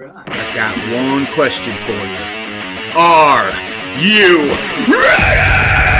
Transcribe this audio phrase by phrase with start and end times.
[0.00, 2.22] I got one question for you.
[2.96, 3.50] Are
[4.00, 4.46] you
[4.86, 5.97] ready?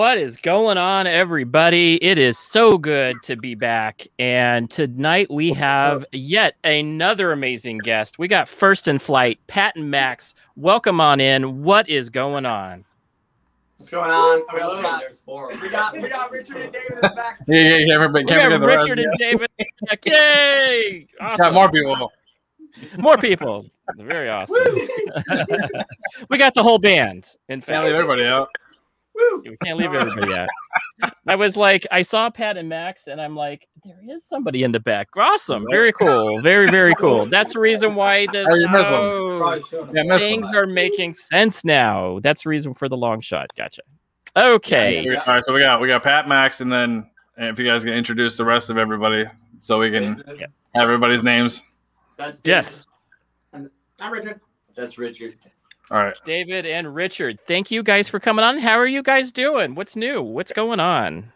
[0.00, 2.02] What is going on, everybody?
[2.02, 4.06] It is so good to be back.
[4.18, 8.18] And tonight we have yet another amazing guest.
[8.18, 10.32] We got First in Flight, Pat and Max.
[10.56, 11.62] Welcome on in.
[11.64, 12.86] What is going on?
[13.76, 14.40] What's going on?
[14.54, 17.38] We, got, we got we got Richard and David in the back.
[17.46, 17.94] Yeah, yeah, yeah.
[17.94, 18.88] Everybody, We got forget the rest.
[18.88, 19.50] Richard and David.
[20.06, 21.08] Yay!
[21.20, 21.44] Awesome.
[21.44, 22.10] Got more people.
[22.96, 23.66] More people.
[23.98, 24.56] Very awesome.
[26.30, 27.36] we got the whole band.
[27.50, 28.48] In Can't fact, everybody out.
[29.44, 30.48] We can't leave everybody out.
[31.26, 34.72] I was like, I saw Pat and Max, and I'm like, there is somebody in
[34.72, 35.08] the back.
[35.16, 35.64] Awesome.
[35.70, 36.40] Very cool.
[36.40, 37.26] Very, very cool.
[37.26, 38.92] That's the reason why the Oh, you miss 'em.
[38.94, 42.18] Oh, yeah, things are making sense now.
[42.22, 43.46] That's the reason for the long shot.
[43.56, 43.82] Gotcha.
[44.36, 45.08] Okay.
[45.16, 47.94] All right, so we got we got Pat, Max, and then if you guys can
[47.94, 49.24] introduce the rest of everybody,
[49.60, 50.46] so we can Yeah.
[50.74, 51.62] have everybody's names.
[52.16, 52.86] That's Yes.
[53.52, 53.70] David.
[54.00, 54.40] I'm Richard.
[54.76, 55.36] That's Richard.
[55.90, 56.14] All right.
[56.24, 58.58] David and Richard, thank you guys for coming on.
[58.58, 59.74] How are you guys doing?
[59.74, 60.22] What's new?
[60.22, 61.32] What's going on?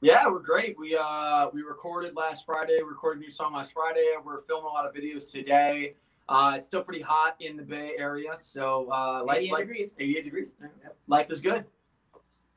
[0.00, 0.78] Yeah, we're great.
[0.78, 2.80] We uh we recorded last Friday.
[2.82, 4.06] Recorded a new song last Friday.
[4.24, 5.94] We're filming a lot of videos today.
[6.28, 9.94] Uh, it's still pretty hot in the Bay Area, so uh, life, 88 life- degrees.
[9.98, 10.52] 88 degrees.
[10.60, 10.96] Yep.
[11.06, 11.64] Life is good.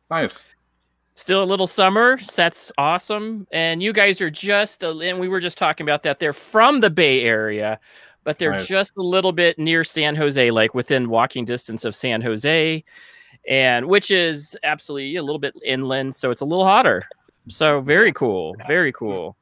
[0.09, 0.43] Nice.
[1.15, 2.19] Still a little summer.
[2.35, 3.47] That's awesome.
[3.53, 6.19] And you guys are just, a, and we were just talking about that.
[6.19, 7.79] They're from the Bay Area,
[8.23, 8.67] but they're Nice.
[8.67, 12.83] just a little bit near San Jose, like within walking distance of San Jose,
[13.47, 16.13] and which is absolutely a little bit inland.
[16.15, 17.03] So it's a little hotter.
[17.47, 18.55] So very cool.
[18.67, 19.35] Very cool.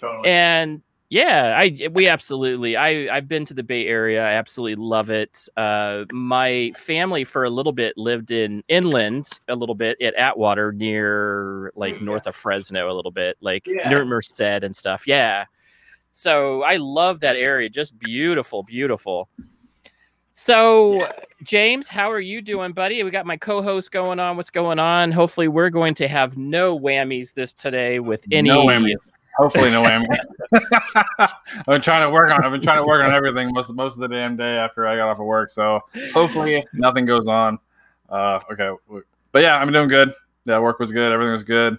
[0.00, 0.28] Totally.
[0.28, 5.08] and yeah i we absolutely i i've been to the bay area i absolutely love
[5.08, 10.14] it uh my family for a little bit lived in inland a little bit at
[10.16, 13.88] atwater near like north of fresno a little bit like Yeah.
[13.88, 15.46] near merced and stuff yeah
[16.12, 19.28] so i love that area just beautiful beautiful
[20.32, 21.06] so
[21.42, 25.12] james how are you doing buddy we got my co-host going on what's going on
[25.12, 28.98] hopefully we're going to have no whammies this today with any No whammies.
[29.38, 30.06] Hopefully, no whammy.
[31.20, 32.44] I've been trying to work on.
[32.44, 34.96] I've been trying to work on everything most most of the damn day after I
[34.96, 35.50] got off of work.
[35.50, 35.80] So
[36.12, 37.60] hopefully, nothing goes on.
[38.08, 38.70] Uh, okay,
[39.30, 40.12] but yeah, I'm doing good.
[40.44, 41.12] Yeah, work was good.
[41.12, 41.78] Everything was good.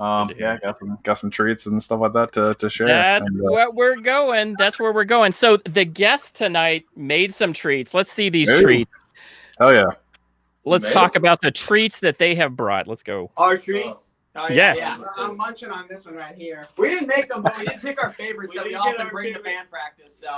[0.00, 0.52] Um, Good to hear.
[0.54, 2.86] yeah, got some got some treats and stuff like that to, to share.
[2.86, 4.56] That's And, uh, where we're going.
[4.58, 5.32] That's where we're going.
[5.32, 7.92] So the guest tonight made some treats.
[7.92, 8.62] Let's see these Ooh.
[8.62, 8.90] treats.
[9.60, 9.84] oh yeah,
[10.64, 12.88] Let's Made talk about the treats that they have brought.
[12.88, 13.30] Let's go.
[13.36, 14.04] Our treats.
[14.36, 14.76] Oh, yeah, Yes.
[14.78, 14.96] yeah.
[15.16, 16.64] I'm munching on this one right here.
[16.78, 19.10] We didn't make them, but we did pick our favorites that we did often our
[19.10, 20.16] bring to band practice.
[20.16, 20.28] So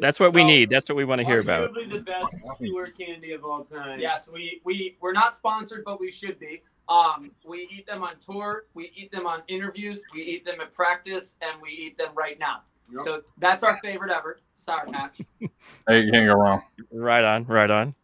[0.00, 0.70] That's what we need.
[0.70, 1.72] That's what we want to hear about.
[1.72, 4.00] Arguably the best tour candy of all time.
[4.00, 6.62] Yes, we we we're not sponsored, but we should be.
[6.88, 10.72] Um, we eat them on tour, we eat them on interviews, we eat them at
[10.72, 12.62] practice, and we eat them right now.
[13.04, 15.22] So that's our favorite ever, Sour Patch.
[15.88, 16.62] hey, you can't go wrong.
[16.90, 17.44] Right on.
[17.46, 17.94] Right on.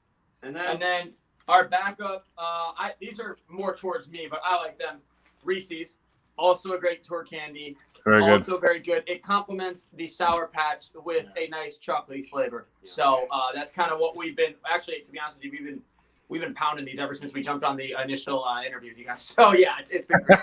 [0.42, 1.12] And And then then
[1.48, 4.98] our backup, uh, I these are more towards me, but I like them.
[5.44, 5.96] Reese's,
[6.36, 8.30] also a great tour candy, Very good.
[8.30, 9.02] also very good.
[9.06, 12.66] It complements the Sour Patch with a nice chocolatey flavor.
[12.84, 14.54] So uh, that's kind of what we've been.
[14.70, 15.82] Actually, to be honest with you, we've been
[16.28, 19.04] we've been pounding these ever since we jumped on the initial uh, interview with you
[19.04, 19.22] guys.
[19.38, 20.38] So yeah, it's, it's been great.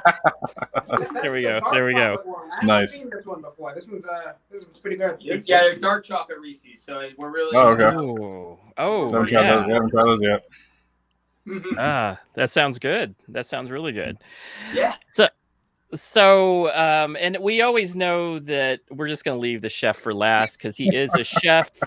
[1.21, 2.21] There we the go, dark there we go.
[2.25, 2.49] one.
[2.61, 2.93] I Nice.
[2.93, 3.73] seen this one before.
[3.75, 5.17] This one's uh, this one's pretty good.
[5.19, 6.81] yeah, they're dark chocolate Reese's.
[6.81, 7.55] So we're really.
[7.55, 7.95] Oh, okay.
[7.95, 9.67] Oh, oh, haven't tried those.
[9.67, 9.73] yeah.
[9.73, 10.43] Haven't tried those yet.
[11.77, 13.13] Ah, that sounds good.
[13.27, 14.17] That sounds really good.
[14.73, 14.95] Yeah.
[15.93, 20.13] So, um, and we always know that we're just going to leave the chef for
[20.13, 21.69] last because he is a chef.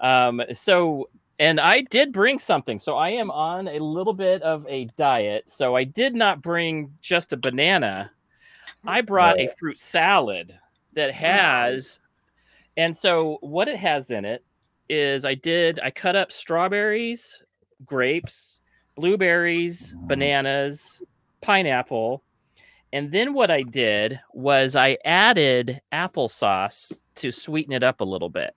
[0.00, 1.08] Um, so,
[1.42, 2.78] and I did bring something.
[2.78, 5.50] So I am on a little bit of a diet.
[5.50, 8.12] So I did not bring just a banana.
[8.86, 10.56] I brought a fruit salad
[10.92, 11.98] that has,
[12.76, 14.44] and so what it has in it
[14.88, 17.42] is I did, I cut up strawberries,
[17.84, 18.60] grapes,
[18.94, 21.02] blueberries, bananas,
[21.40, 22.22] pineapple.
[22.92, 28.28] And then what I did was I added applesauce to sweeten it up a little
[28.28, 28.54] bit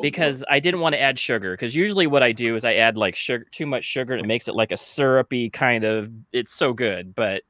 [0.00, 1.52] because I didn't want to add sugar.
[1.52, 4.28] Because usually what I do is I add like sugar, too much sugar, and it
[4.28, 6.10] makes it like a syrupy kind of.
[6.32, 7.42] It's so good, but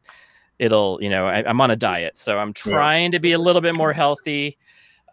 [0.59, 3.63] it'll you know I, i'm on a diet so i'm trying to be a little
[3.63, 4.59] bit more healthy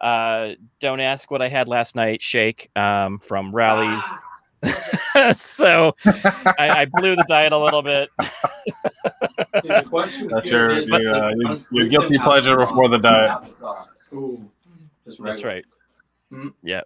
[0.00, 4.02] uh don't ask what i had last night shake um from Rally's
[5.14, 8.10] Ah, so I, I blew the diet a little bit
[9.62, 13.30] The question That's your- is- your, uh, your- your guilty pleasure before the diet.
[13.30, 13.86] applesauce?
[14.14, 14.50] Ooh,
[15.04, 15.54] just that's regular.
[15.54, 15.64] right
[16.32, 16.52] Mhm.
[16.64, 16.80] yeah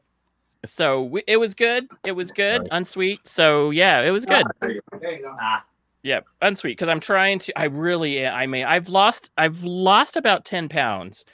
[0.65, 2.69] so we, it was good it was good Right.
[2.73, 4.67] unsweet so yeah it was good ah,
[5.01, 5.37] There you go.
[5.41, 5.65] ah.
[6.03, 7.59] Yeah, unsweet because I'm trying to.
[7.59, 11.27] I really, eh, I mean, I've lost, I've lost about ten pounds,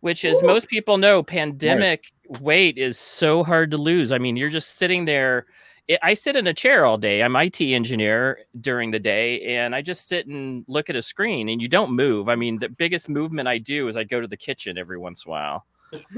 [0.00, 1.22] which is most people know.
[1.22, 4.12] Pandemic weight is so hard to lose.
[4.12, 5.46] I mean, you're just sitting there.
[5.90, 7.22] I- I sit in a chair all day.
[7.22, 11.48] I'm IT engineer during the day, and I just sit and look at a screen,
[11.48, 12.28] and you don't move.
[12.28, 15.24] I mean, the biggest movement I do is I go to the kitchen every once
[15.24, 15.64] in a while,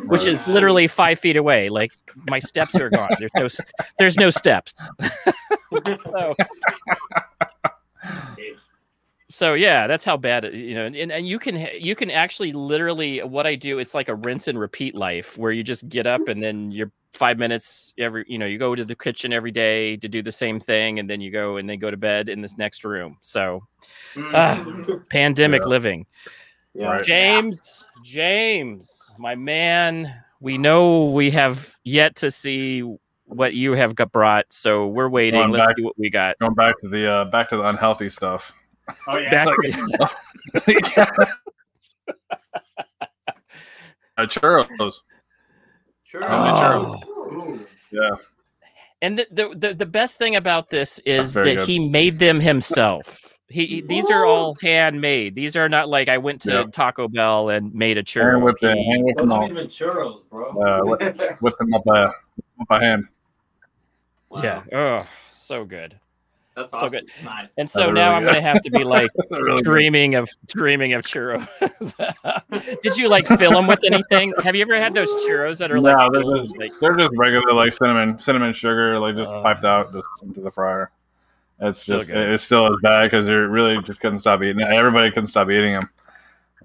[0.06, 1.68] which is literally five feet away.
[1.68, 1.92] Like
[2.26, 3.10] my steps are gone.
[3.18, 3.48] There's no,
[3.98, 4.88] there's no steps.
[5.96, 6.34] so
[9.30, 12.52] so yeah that's how bad it, you know and, and you can you can actually
[12.52, 16.06] literally what i do it's like a rinse and repeat life where you just get
[16.06, 19.50] up and then you're five minutes every you know you go to the kitchen every
[19.50, 22.28] day to do the same thing and then you go and then go to bed
[22.28, 23.62] in this next room so
[24.34, 24.62] Ah,
[25.08, 25.68] pandemic Yeah.
[25.68, 26.06] living
[26.74, 26.86] Yeah.
[26.86, 27.04] Right.
[27.04, 32.80] james james my man we know we have yet to see
[33.26, 36.38] what you have got brought so we're waiting Going let's back- see what we got
[36.38, 38.52] Going back to the uh, back to the unhealthy stuff.
[39.08, 39.44] Oh yeah.
[39.44, 39.56] Back-
[44.16, 45.00] Uh, churros.
[46.04, 46.22] Sure.
[46.30, 47.00] Oh.
[47.32, 47.66] Ooh.
[47.90, 48.10] Yeah.
[49.00, 51.68] And the, the the the best thing about this is very that good.
[51.68, 53.38] he made them himself.
[53.52, 55.34] He he- these are all handmade.
[55.34, 56.72] These are not like I went to Yep.
[56.72, 58.42] Taco Bell and made a Hand churro.
[58.42, 58.76] whipped it.
[58.76, 59.38] He- Hand whipped them all.
[59.40, 60.50] aren't even churros, bro.
[60.50, 62.14] Uh, whip- whipped them up by, up
[62.68, 63.06] by hand.
[64.42, 64.62] Yeah.
[64.72, 65.98] Oh, so good.
[66.54, 67.08] That's So good.
[67.24, 67.54] Nice.
[67.56, 69.64] And so They're now really I'm gonna have to be like Really good.
[69.64, 71.48] dreaming of dreaming of churros.
[72.82, 74.34] Did you like fill them with anything?
[74.44, 77.12] Have you ever had those churros that are like, No, they're just, like they're just
[77.16, 79.40] regular like cinnamon cinnamon sugar like just Uh.
[79.42, 80.90] piped out just into the fryer.
[81.60, 82.28] It's Still just good.
[82.30, 84.60] it's still as bad because you really just couldn't stop eating.
[84.60, 84.68] it.
[84.68, 85.88] Everybody couldn't stop eating them.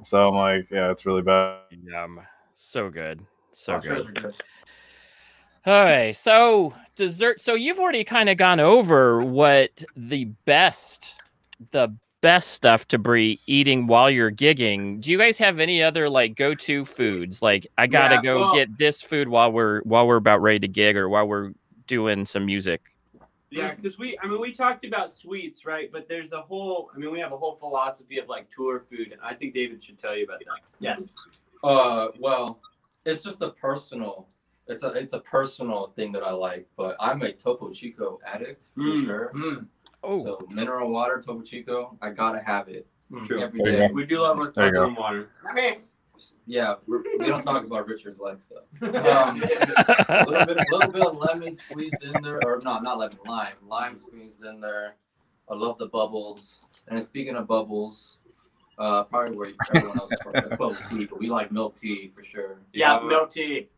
[0.03, 1.59] So I'm like, yeah, it's really bad.
[1.83, 2.21] yum?
[2.53, 3.21] So good.
[3.51, 3.89] So Oh, good.
[3.91, 4.35] churros are good.
[5.65, 7.41] All right, so dessert.
[7.41, 11.15] So you've already kind of gone over what the best,
[11.71, 11.89] the
[12.21, 15.01] best stuff to be eating while you're gigging.
[15.01, 17.41] Do you guys have any other like go-to foods?
[17.41, 20.59] Like I gotta Yeah, go well- get this food while we're while we're about ready
[20.59, 21.51] to gig or while we're
[21.85, 22.81] doing some music.
[23.49, 25.89] Yeah, because we, I mean, we talked about sweets, right?
[25.91, 29.13] But there's a whole, I mean, we have a whole philosophy of like tour food,
[29.13, 30.59] and I think David should tell you about that.
[30.79, 31.03] Yes.
[31.63, 32.59] Uh, well,
[33.05, 34.27] it's just a personal.
[34.67, 38.65] It's a it's a personal thing that I like, but I'm a Topo Chico addict
[38.75, 39.05] for Mm.
[39.05, 39.31] sure.
[39.33, 39.67] Mm.
[40.03, 42.85] Oh, So mineral water, Topo Chico, I gotta have it
[43.25, 43.39] Sure.
[43.39, 43.87] every There you day.
[43.87, 43.93] go.
[43.93, 45.29] We do love our There sparkling water.
[45.49, 45.75] I mean,
[46.45, 48.63] Yeah, we're- we don't talk about Richard's like stuff.
[48.81, 49.41] Um,
[50.09, 53.53] a little bit, little bit of lemon squeezed in there, or no, not lemon, lime,
[53.67, 54.95] lime squeezed in there.
[55.49, 56.59] I love the bubbles.
[56.89, 58.17] And speaking of bubbles,
[58.77, 62.23] uh, probably where everyone else is from, bubble tea, but we like milk tea for
[62.23, 62.59] sure.
[62.73, 63.69] Yeah, Yeah, milk tea.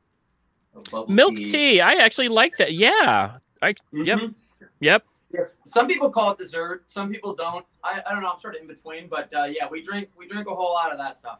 [0.92, 1.80] bubble milk tea.
[1.82, 2.74] I actually like that.
[2.74, 3.38] Yeah.
[3.62, 4.36] I yep Mhm.
[4.80, 5.04] yep.
[5.32, 5.58] Yes.
[5.68, 6.86] Some people call it dessert.
[6.88, 7.66] Some people don't.
[7.84, 8.32] I, I don't know.
[8.32, 10.92] I'm sort of in between, but uh, yeah, we drink we drink a whole lot
[10.92, 11.40] of that stuff.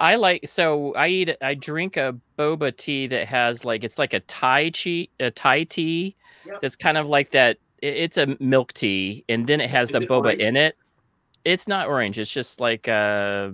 [0.00, 4.14] I like so I eat I drink a boba tea that has like it's like
[4.14, 6.16] a Thai tea a Thai tea
[6.46, 6.60] Yep.
[6.62, 9.92] that's kind of like that i- it's a milk tea and then it has Is
[9.92, 10.40] the it boba orange?
[10.40, 10.74] in it.
[11.44, 13.50] It's not orange, it's just like uh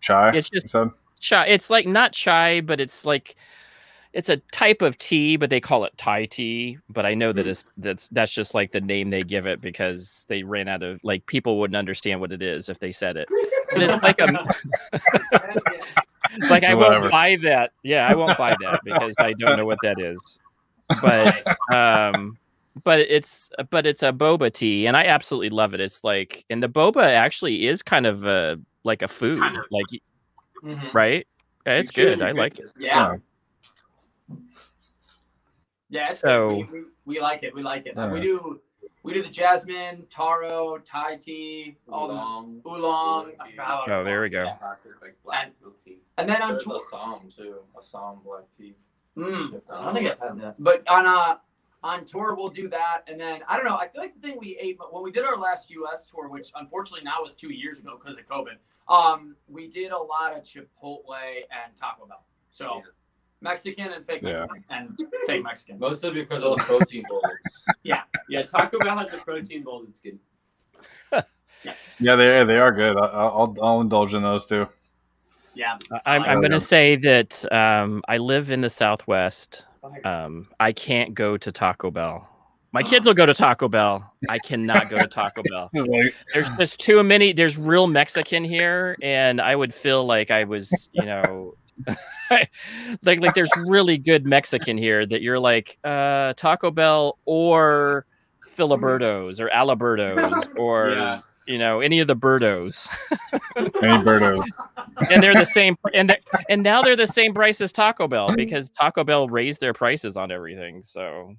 [0.00, 0.32] Chai.
[0.36, 0.74] It's just-
[1.20, 1.46] chai.
[1.46, 3.34] It's like not chai, but it's like
[4.12, 6.78] it's a type of tea, but they call it Thai tea.
[6.90, 10.24] But I know that it's that's that's just like the name they give it because
[10.28, 13.26] they ran out of like people wouldn't understand what it is if they said it.
[13.72, 14.44] But it's like a
[16.32, 17.72] it's like I won't buy that.
[17.82, 20.38] Yeah, I won't buy that because I don't know what that is.
[21.00, 22.36] But um
[22.84, 25.80] but it's but it's a boba tea and I absolutely love it.
[25.80, 29.38] It's like and the boba actually is kind of a like a food.
[29.38, 29.86] kind of- like
[30.62, 30.94] Mhm.
[30.94, 31.26] right?
[31.66, 32.22] Yeah, it's good.
[32.22, 32.72] I like it.
[32.78, 33.16] Yeah.
[35.88, 36.10] Yeah.
[36.10, 37.54] So- we, we, we like it.
[37.54, 37.94] We like it.
[37.96, 38.12] Yeah.
[38.12, 38.60] We do
[39.04, 42.60] we do the jasmine, taro, Thai tea, all the Oolong.
[42.64, 43.32] oolong.
[43.40, 44.44] I forgot Oh, there we go.
[44.44, 44.56] Yeah.
[44.58, 45.50] Classic, like black.
[46.18, 47.56] And then on There's tour, Assam too.
[47.76, 48.74] Assam black tea.
[49.16, 50.54] mm, I don't think I've had that.
[50.58, 51.38] But on uh
[51.82, 53.76] on tour we'll do that, and then I don't know.
[53.76, 56.04] I feel like the thing we ate, but when we did our last U.S.
[56.04, 58.56] tour, which unfortunately now was two years ago because of COVID,
[58.88, 61.02] um, we did a lot of Chipotle
[61.50, 62.24] and Taco Bell.
[62.52, 62.82] So Yeah.
[63.42, 64.46] Mexican and fake Yeah.
[64.50, 64.96] Mexican and
[65.26, 65.78] fake Mexican.
[65.78, 67.22] Mostly because of the protein bowls.
[67.82, 68.42] Yeah, yeah.
[68.42, 70.18] Taco Bell has a protein bowl that's good.
[72.00, 72.96] Yeah, they they are good.
[72.96, 74.66] I, I'll I'll indulge in those too.
[75.54, 75.76] Yeah.
[76.06, 79.66] I'm, I'm gonna say that um, I live in the Southwest.
[80.04, 82.28] Um, I can't go to Taco Bell.
[82.72, 84.12] My kids will go to Taco Bell.
[84.28, 85.70] I cannot go to Taco Bell.
[86.34, 87.32] There's just too many.
[87.32, 91.54] There's real Mexican here, and I would feel like I was, you know,
[93.02, 98.06] like like there's really good Mexican here that you're like uh, Taco Bell or
[98.46, 101.20] Filiberto's or Aliberto's or Yeah.
[101.46, 102.88] you know any of the Birdos,
[103.56, 103.70] any
[104.04, 104.44] birdos.
[105.10, 105.76] and they're the same.
[105.94, 106.16] And
[106.48, 110.16] and now they're the same price as Taco Bell because Taco Bell raised their prices
[110.16, 110.82] on everything.
[110.82, 111.34] So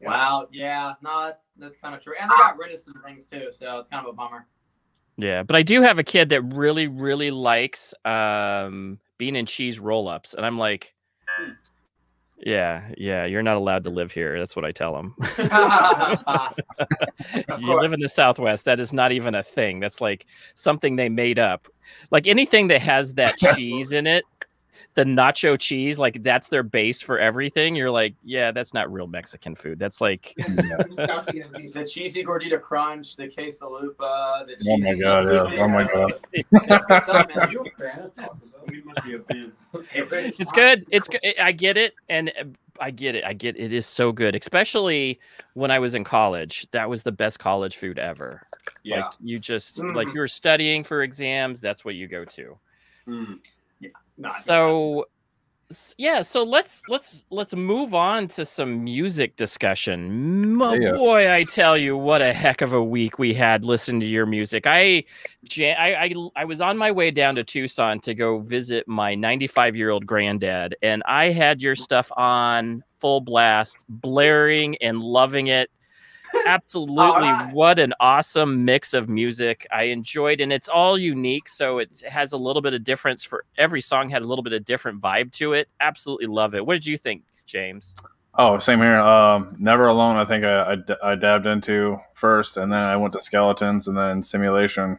[0.00, 0.46] Wow.
[0.52, 0.94] Yeah.
[1.02, 2.14] No, that's that's kind of true.
[2.20, 4.46] And they got rid of some things too, so it's kind of a bummer.
[5.20, 9.78] Yeah, but I do have a kid that really, really likes um, bean and cheese
[9.78, 10.94] roll ups, and I'm like,
[12.44, 14.38] yeah, yeah, you're not allowed to live here.
[14.38, 15.14] That's what I tell him.
[17.58, 18.64] you live in the Southwest.
[18.64, 19.80] That is not even a thing.
[19.80, 21.68] That's like something they made up.
[22.10, 24.24] Like anything that has that cheese in it,
[24.94, 27.76] the nacho cheese, like that's their base for everything.
[27.76, 29.78] You're like, yeah, that's not real Mexican food.
[29.78, 35.62] That's like, the cheesy gordita crunch, the quesalupa, the Oh my God, yeah.
[35.62, 36.12] Oh my God.
[36.66, 37.38] That's good stuff, man.
[37.38, 38.74] Are you a fan of Taco Bell?
[38.74, 39.52] You must be a fan.
[40.38, 40.86] it's good.
[40.90, 41.20] It's good.
[41.40, 42.44] I get it, and uh,
[42.80, 43.24] I get it.
[43.24, 43.66] I get it.
[43.66, 45.20] it is so good, especially
[45.54, 46.66] when I was in college.
[46.72, 48.42] That was the best college food ever.
[48.82, 49.04] Yeah.
[49.04, 49.94] Like you just Mhm.
[49.94, 51.60] like you were studying for exams.
[51.60, 52.58] That's what you go to.
[53.06, 53.38] Mm.
[54.20, 55.06] No, I think so
[55.70, 60.60] s- yeah so let's let's let's move on to some music discussion.
[60.62, 60.92] Oh Yeah.
[60.92, 64.26] boy i tell you what a heck of a week we had listening to your
[64.26, 64.66] music.
[64.66, 65.04] I,
[65.58, 69.74] I i i was on my way down to tucson to go visit my 95
[69.76, 75.70] year old granddad and i had your stuff on full blast blaring and loving it
[76.46, 77.52] absolutely right.
[77.52, 82.32] what an awesome mix of music i enjoyed and it's all unique so it has
[82.32, 85.32] a little bit of difference for every song had a little bit of different vibe
[85.32, 87.94] to it absolutely love it what did you think james
[88.34, 88.98] Oh, same here.
[89.00, 90.16] Um, Never Alone.
[90.16, 94.98] I think I dabbed into first, and then I went to Skeletons, and then Simulation.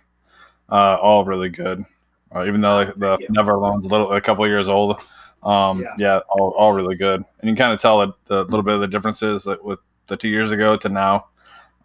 [0.70, 1.86] Uh, all really good.
[2.34, 3.28] Uh, even though like, the you.
[3.30, 5.02] Never Alone's a little a couple years old.
[5.44, 5.96] Um, Yeah.
[5.98, 8.82] yeah, all, all really good, and you kind of tell a, the little bit of
[8.82, 11.27] the differences like with the two years ago to now.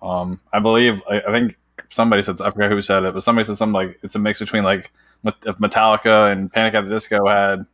[0.03, 1.59] Um, I believe I, I think
[1.91, 4.39] somebody said I forget who said it, but somebody said something like it's a mix
[4.39, 4.91] between like
[5.25, 7.65] if Metallica and Panic at the Disco had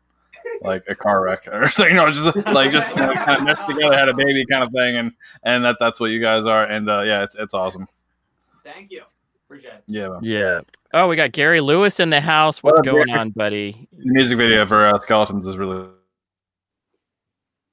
[0.63, 3.43] like a car wreck or so you know just like just you know, kind of
[3.45, 5.13] meshed together had a baby kind of thing and
[5.45, 7.87] and that that's what you guys are and uh, yeah it's it's awesome
[8.65, 9.03] Thank you.
[9.47, 9.83] Appreciate it.
[9.87, 10.21] yeah man.
[10.23, 10.61] yeah
[10.95, 13.19] oh we got gary lewis in the house what's What going Gary?
[13.19, 15.89] on buddy the music video for uh, skeletons is really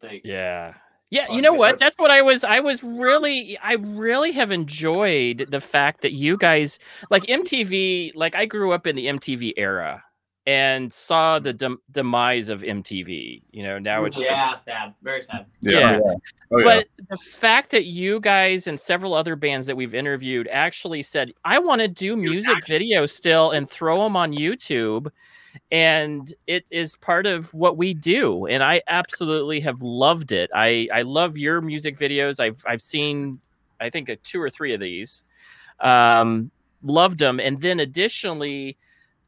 [0.02, 0.26] Thanks.
[0.26, 0.74] Yeah.
[1.12, 1.80] Yeah, Oh, you know what?
[1.80, 6.14] that's- That's what I was I was really I really have enjoyed the fact that
[6.14, 6.78] you guys
[7.10, 10.04] like MTV, like I grew up in the MTV era
[10.46, 13.42] and saw the dem- demise of MTV.
[13.52, 14.94] You know, now it's just yeah, sad.
[15.04, 15.46] Very sad.
[15.48, 16.00] Oh, yeah.
[16.04, 20.48] oh yeah but the fact that you guys and several other bands that we've interviewed
[20.52, 25.12] actually said, I want to do music videos still and throw them on YouTube.
[25.72, 28.46] And it is part of what we do.
[28.46, 30.50] And I absolutely have loved it.
[30.54, 32.40] I, I love your music videos.
[32.40, 33.40] I've, I've seen,
[33.80, 35.24] I think, uh, two or three of these.
[35.80, 36.52] Um,
[36.84, 37.40] loved them.
[37.40, 38.78] And then additionally,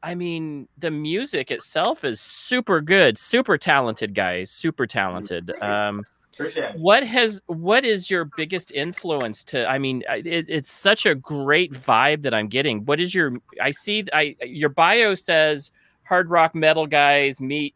[0.02, 5.50] I mean, the music itself is super good, super talented guys, super talented.
[5.62, 11.04] Um, Appreciate what has what is your biggest influence to i mean it, it's such
[11.04, 15.70] a great vibe that i'm getting what is your i see i your bio says
[16.12, 17.74] hard rock metal guys meet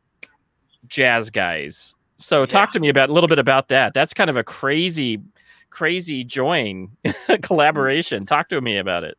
[0.89, 4.37] jazz guys so talk to me about a little bit about that that's kind of
[4.37, 5.19] a crazy
[5.71, 6.91] crazy join
[7.43, 9.17] collaboration talk to me about it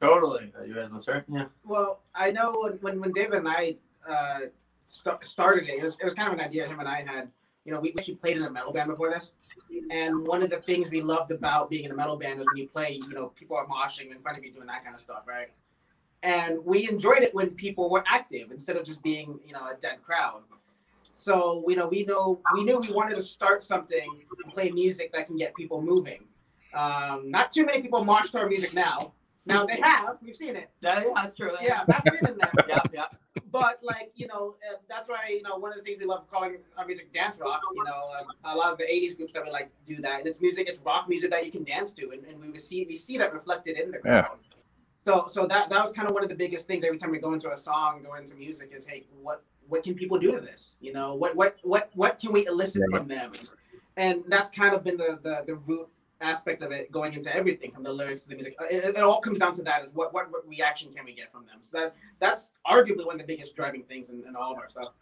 [0.00, 0.50] Totally.
[0.66, 1.24] You guys want to start?
[1.28, 1.44] Yeah.
[1.64, 3.76] Well, I know when, when, when David and I
[4.08, 4.40] uh,
[4.86, 7.30] st- started it, it was, it was kind of an idea him and I had.
[7.66, 9.32] You know, we actually played in a metal band before this,
[9.90, 12.56] and one of the things we loved about being in a metal band is when
[12.56, 15.00] you play, you know, people are moshing in front of you doing that kind of
[15.00, 15.50] stuff, right?
[16.22, 19.74] And we enjoyed it when people were active instead of just being, you know, a
[19.80, 20.42] dead crowd.
[21.14, 25.12] So, you know, we know we knew we wanted to start something and play music
[25.12, 26.24] that can get people moving.
[26.72, 29.12] Um, not too many people march to our music now.
[29.46, 30.70] Now they have, we've seen it.
[30.80, 31.52] Yeah, yeah, that's true.
[31.60, 32.52] Yeah, that's been in there.
[32.68, 33.06] yeah, yeah.
[33.50, 36.30] But like you know, uh, that's why you know one of the things we love
[36.30, 37.60] calling our music dance rock.
[37.74, 40.28] You know, uh, a lot of the '80s groups that we like do that, and
[40.28, 42.96] it's music, it's rock music that you can dance to, and, and we see we
[42.96, 44.26] see that reflected in the Yeah.
[45.04, 45.30] Crowd.
[45.30, 47.18] So so that that was kind of one of the biggest things every time we
[47.18, 50.40] go into a song, go into music, is hey, what what can people do to
[50.40, 50.74] this?
[50.80, 52.98] You know, what what what what can we elicit Yeah.
[52.98, 53.32] from them?
[53.96, 55.88] And that's kind of been the the, the root
[56.22, 58.54] aspect of it going into everything from the lyrics to the music.
[58.70, 61.32] It, it all comes down to that: is what, what what reaction can we get
[61.32, 61.58] from them?
[61.60, 64.68] So that that's arguably one of the biggest driving things in, in all of our
[64.68, 64.92] stuff.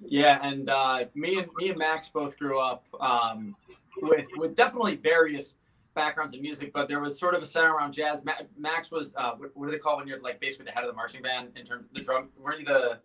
[0.00, 3.54] Yeah, and uh, me and me and Max both grew up um,
[4.02, 5.54] with with definitely various
[5.94, 8.24] backgrounds in music, but there was sort of a center around jazz.
[8.24, 10.84] Ma- Max was uh, what, what do they call when you're like basically the head
[10.84, 12.28] of the marching band in terms of the drum?
[12.38, 12.98] Weren't you the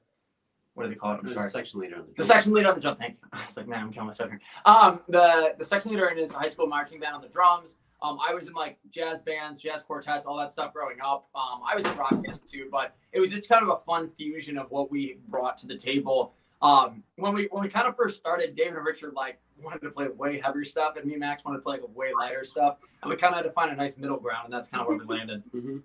[0.74, 1.20] what do they call it?
[1.22, 1.50] I'm The sorry.
[1.50, 1.96] section leader.
[1.98, 2.28] on The drum.
[2.28, 2.96] section leader on the drum.
[2.96, 3.20] Thank you.
[3.34, 4.40] I was like, man, I'm killing myself here.
[4.66, 7.78] Um, the the section leader in his high school marching band on the drums.
[8.02, 11.28] Um, I was in like jazz bands, jazz quartets, all that stuff growing up.
[11.36, 14.10] Um, I was in rock bands too, but it was just kind of a fun
[14.16, 16.34] fusion of what we brought to the table.
[16.62, 19.92] Um, when we when we kind of first started, David and Richard like wanted to
[19.92, 22.78] play way heavier stuff, and me and Max wanted to play like way lighter stuff,
[23.02, 24.88] and we kind of had to find a nice middle ground, and that's kind of
[24.88, 25.44] where we landed.
[25.54, 25.78] Mm-hmm.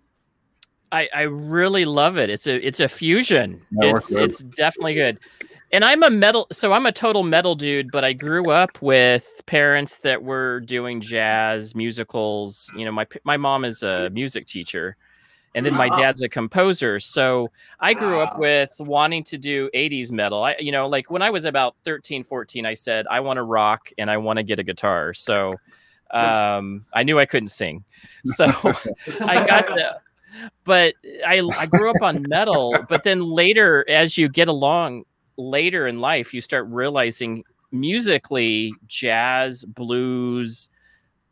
[0.92, 2.30] I, I really love it.
[2.30, 3.60] It's a it's a fusion.
[3.72, 4.22] That it's good.
[4.22, 5.18] it's definitely good.
[5.72, 9.40] And I'm a metal so I'm a total metal dude, but I grew up with
[9.46, 12.70] parents that were doing jazz musicals.
[12.76, 14.94] You know, my my mom is a music teacher
[15.54, 16.98] and then my dad's a composer.
[16.98, 20.42] So I grew up with wanting to do 80s metal.
[20.42, 23.42] I you know, like when I was about 13, 14, I said I want to
[23.42, 25.14] rock and I want to get a guitar.
[25.14, 25.54] So
[26.10, 27.84] um I knew I couldn't sing.
[28.24, 28.44] So
[29.20, 30.00] I got the
[30.64, 30.94] but
[31.26, 35.04] I I grew up on metal, but then later as you get along
[35.36, 40.68] later in life you start realizing musically jazz, blues,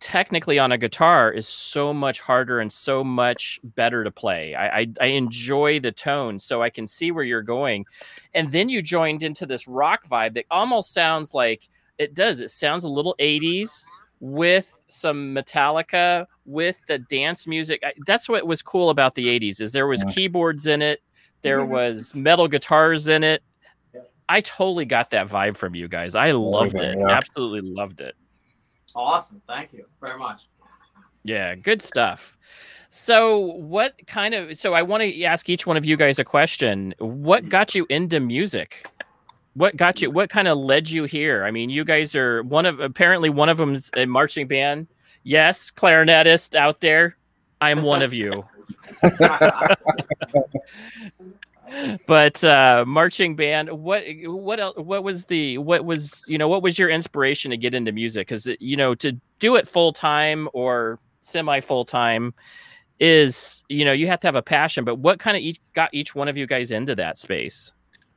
[0.03, 4.55] technically on a guitar is so much harder and so much better to play.
[4.55, 7.87] I, I I enjoy the tone so I can see where you're going.
[8.35, 11.69] And then you joined into this rock vibe that almost sounds like
[11.99, 12.41] it does.
[12.41, 13.85] It sounds a little 80s
[14.19, 17.81] with some Metallica, with the dance music.
[17.85, 20.13] I, that's what was cool about the 80s is there was Yeah.
[20.13, 21.01] keyboards in it,
[21.43, 21.73] there mm-hmm.
[21.73, 23.43] was metal guitars in it.
[24.29, 26.15] I totally got that vibe from you guys.
[26.17, 26.99] I loved it.
[26.99, 27.15] yeah.
[27.15, 28.17] Absolutely loved it.
[28.95, 30.43] Awesome, thank you very much.
[31.25, 32.37] Yeah, good stuff.
[32.91, 36.25] So, what kind of so I want to ask each one of you guys a
[36.25, 36.95] question.
[36.99, 38.87] What got you into music?
[39.55, 41.45] What got you what kind of led you here?
[41.45, 44.89] I mean, you guys are one of apparently one of them's a marching band.
[45.23, 47.17] Yes, clarinetist out there.
[47.61, 48.45] I'm one of you.
[52.07, 56.63] but uh marching band what what else what was the what was you know what
[56.63, 60.49] was your inspiration to get into music because you know to do it full time
[60.53, 62.35] or semi full time
[63.01, 65.89] is you know you have to have a passion but what kind of each got
[65.93, 67.73] each one of you guys into that space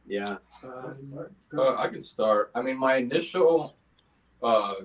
[0.07, 0.37] Yeah.
[0.63, 2.51] Uh, I can start.
[2.55, 3.75] I mean, my initial
[4.43, 4.75] uh,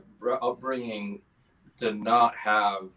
[0.42, 1.20] upbringing
[1.78, 2.88] did not have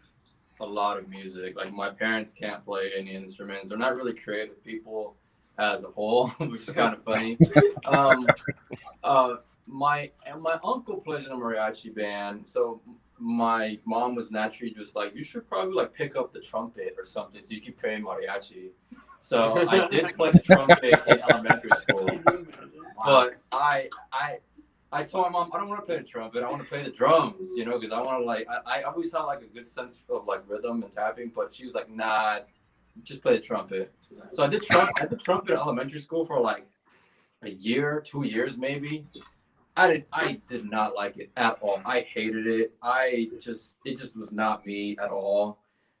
[0.60, 1.56] a lot of music.
[1.56, 3.68] Like my parents can't play any instruments.
[3.68, 5.16] They're not really creative people
[5.58, 7.38] as a whole, which is kind of funny.
[7.86, 8.26] Um,
[9.02, 9.34] uh,
[9.66, 12.80] my my uncle plays in a mariachi band, so
[13.18, 17.04] my mom was naturally just like, you should probably like pick up the trumpet or
[17.04, 18.70] something so you can play mariachi.
[19.20, 22.08] So I did play the trumpet in elementary school
[23.02, 24.38] but I I
[24.92, 26.42] I told my mom I don't want to play the trumpet.
[26.42, 28.82] I want to play the drums, you know, because I want to like I, I
[28.82, 31.32] always had like a good sense of like rhythm and tapping.
[31.34, 32.40] But she was like, Nah,
[33.02, 33.92] just play the trumpet.
[34.32, 36.66] So I did trump I did trumpet elementary school for like
[37.42, 39.06] a year, two years maybe.
[39.76, 41.80] I did I did not like it at all.
[41.84, 42.74] I hated it.
[42.82, 45.58] I just it just was not me at all.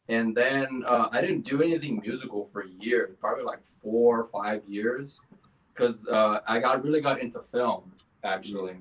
[0.08, 4.62] And then uh, I didn't do anything musical for years, probably like four or five
[4.68, 5.20] years
[5.72, 8.76] because uh, I got really got into film actually,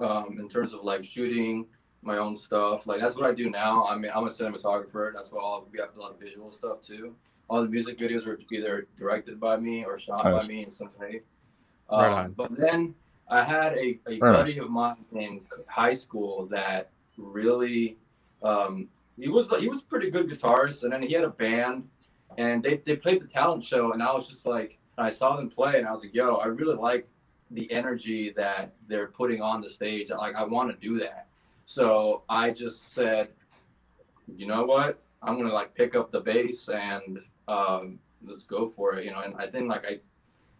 [0.00, 1.66] um, in terms of like shooting
[2.02, 2.86] my own stuff.
[2.86, 3.86] Like that's what I do now.
[3.86, 5.12] I mean, I'm a cinematographer.
[5.14, 7.14] That's what all we have a lot of visual stuff too.
[7.50, 10.46] All the music videos were either directed by me or shot Nice.
[10.46, 11.22] by me in some way.
[11.90, 12.32] Right Um, on.
[12.32, 12.94] But then
[13.30, 17.96] I had a, a Very buddy of mine in high school that really
[18.42, 21.88] um, he was he was a pretty good guitarist, and then he had a band,
[22.36, 25.48] and they, they played the talent show, and I was just like, I saw them
[25.50, 27.08] play, and I was like, yo, I really like
[27.50, 30.10] the energy that they're putting on the stage.
[30.10, 31.27] Like, I want to do that.
[31.68, 33.28] So I just said,
[34.38, 35.02] you know what?
[35.22, 39.04] I'm gonna like pick up the bass and um, let's go for it.
[39.04, 40.00] You know, and I think like I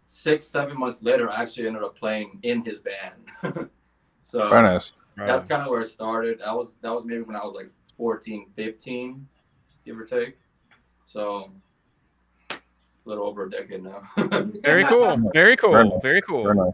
[0.05, 3.69] six seven months later, I actually ended up playing in his band.
[4.23, 4.91] so Very nice.
[5.17, 6.41] that's kind of where it started.
[6.41, 9.27] That was that was maybe when I was like 14, 15,
[9.85, 10.37] give or take.
[11.07, 11.49] So
[12.51, 12.55] a
[13.05, 14.01] little over a decade now.
[14.63, 16.01] very cool very cool Very nice.
[16.03, 16.73] very cool Very nice.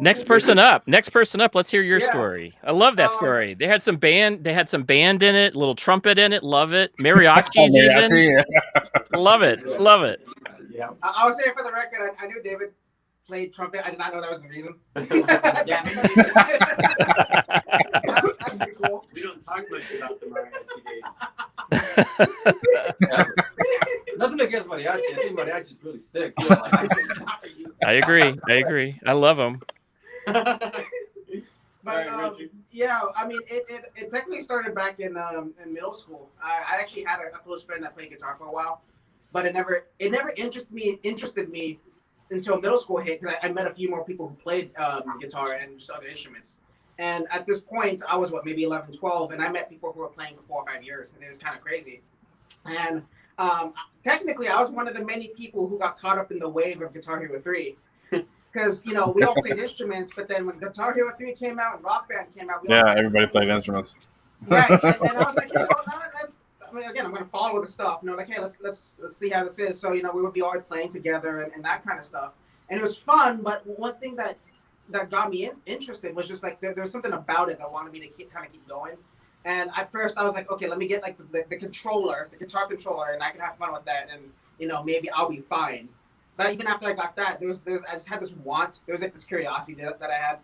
[0.00, 2.10] Next person up next person up let's hear your Yeah.
[2.10, 5.34] story i love that Um, story they had some band they had some band in
[5.34, 8.44] it little trumpet in it love it mariachis even Mariachi,
[9.14, 10.20] love it love it
[10.70, 10.90] Yeah.
[11.02, 12.68] I, I was saying for the record, I, I knew David
[13.26, 13.84] played trumpet.
[13.84, 14.74] I did not know that was the reason.
[15.66, 15.82] Yeah.
[16.36, 16.58] I,
[18.38, 19.04] That'd be cool.
[19.12, 21.02] We don't talk much about the mariachi days.
[23.00, 23.24] Yeah.
[24.16, 25.00] Nothing against mariachi.
[25.12, 26.32] I think mariachi is really sick.
[26.38, 26.90] You know, like,
[27.84, 28.34] I agree.
[28.48, 28.98] I agree.
[29.04, 29.60] I love them.
[31.84, 32.36] But um,
[32.70, 36.28] yeah, I mean, it, it, it technically started back in um, in middle school.
[36.42, 38.82] I, I actually had a, a close friend that played guitar for a while,
[39.32, 41.78] but it never it never interested me interested me
[42.30, 45.18] until middle school hit because I, I met a few more people who played um,
[45.18, 46.56] guitar and just other instruments.
[46.98, 50.00] And at this point, I was what maybe 11, 12, and I met people who
[50.00, 52.02] were playing for four or five years, and it was kind of crazy.
[52.66, 53.02] And
[53.38, 56.48] um, technically, I was one of the many people who got caught up in the
[56.48, 57.76] wave of Guitar Hero 3.
[58.52, 61.76] Because, you know, we all played instruments, but then when Guitar Hero 3 came out
[61.76, 63.94] and Rock Band came out, we Yeah, everybody played instruments.
[64.46, 64.70] Right.
[64.70, 65.68] And, and I was like, you know,
[66.20, 68.00] let's, I mean, again, I'm going to follow the stuff.
[68.02, 69.78] You know, like, hey, let's let's let's see how this is.
[69.78, 72.32] So, you know, we would be always playing together and, and that kind of stuff.
[72.70, 74.38] And it was fun, but one thing that
[74.90, 77.70] that got me in, interested was just like there, there was something about it that
[77.70, 78.96] wanted me to keep, kind of keep going.
[79.44, 82.28] And at first, I was like, okay, let me get like the, the, the controller,
[82.30, 85.30] the guitar controller, and I can have fun with that, and you know, maybe I'll
[85.30, 85.88] be fine.
[86.38, 88.80] But even after I got that, there was, there was I just had this want,
[88.86, 90.38] there was like this curiosity that, that I had,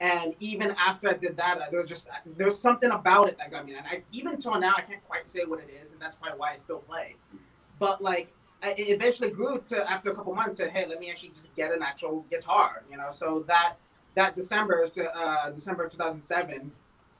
[0.00, 3.50] and even after I did that, there was just there was something about it that
[3.52, 3.74] got me.
[3.74, 6.38] And I even until now, I can't quite say what it is, and that's probably
[6.38, 7.14] why I still play.
[7.78, 11.10] But like, I, it eventually grew to after a couple months, said, hey, let me
[11.10, 13.10] actually just get an actual guitar, you know.
[13.10, 13.74] So that
[14.16, 16.72] that December, uh, December of 2007,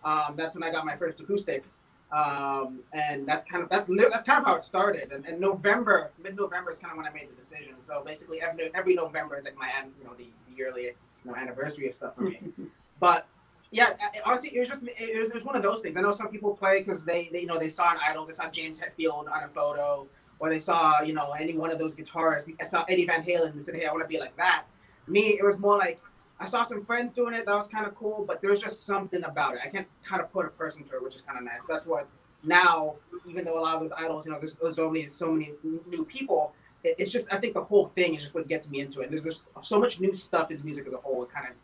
[0.05, 1.65] um, that's when I got my first acoustic.
[2.11, 5.13] Um, and that's kind of that's that's kind of how it started.
[5.13, 7.75] And, and November, mid-November is kind of when I made the decision.
[7.81, 9.69] So basically, every every November is like my
[9.99, 10.95] you know the yearly you
[11.25, 12.41] know anniversary of stuff for me.
[13.01, 13.27] but
[13.71, 15.97] yeah, I- honestly, it was just it was, it was one of those things.
[15.99, 18.33] I know some people play because they, they you know they saw an idol, they
[18.33, 20.07] saw James Hetfield on a photo,
[20.39, 22.51] or they saw you know any one of those guitarists.
[22.59, 24.65] I saw Eddie Van Halen and said, hey, I want to be like that.
[25.07, 26.01] Me, it was more like
[26.41, 27.47] I saw some friends doing it.
[27.47, 29.61] That was kind of cool, but there's just something about it.
[29.65, 31.61] I can't kind of put a person to it, which is kind of nice.
[31.69, 32.07] That's what
[32.45, 32.95] now,
[33.29, 35.53] even though a lot of those idols, you know, there's, there's only so many
[35.89, 36.53] new people.
[36.85, 39.11] It, it's just I think the whole thing is just what gets me into it.
[39.11, 41.25] There's just so much new stuff in music as a whole.
[41.25, 41.55] It kind of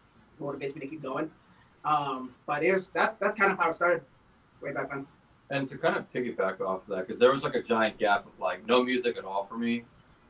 [0.45, 1.31] motivates me to keep going.
[1.85, 4.03] Um, but it was that's that's kind of how it started
[4.61, 5.07] way back then.
[5.51, 8.27] And to kind of piggyback off of that, because there was like a giant gap
[8.27, 9.85] of like no music at all for me.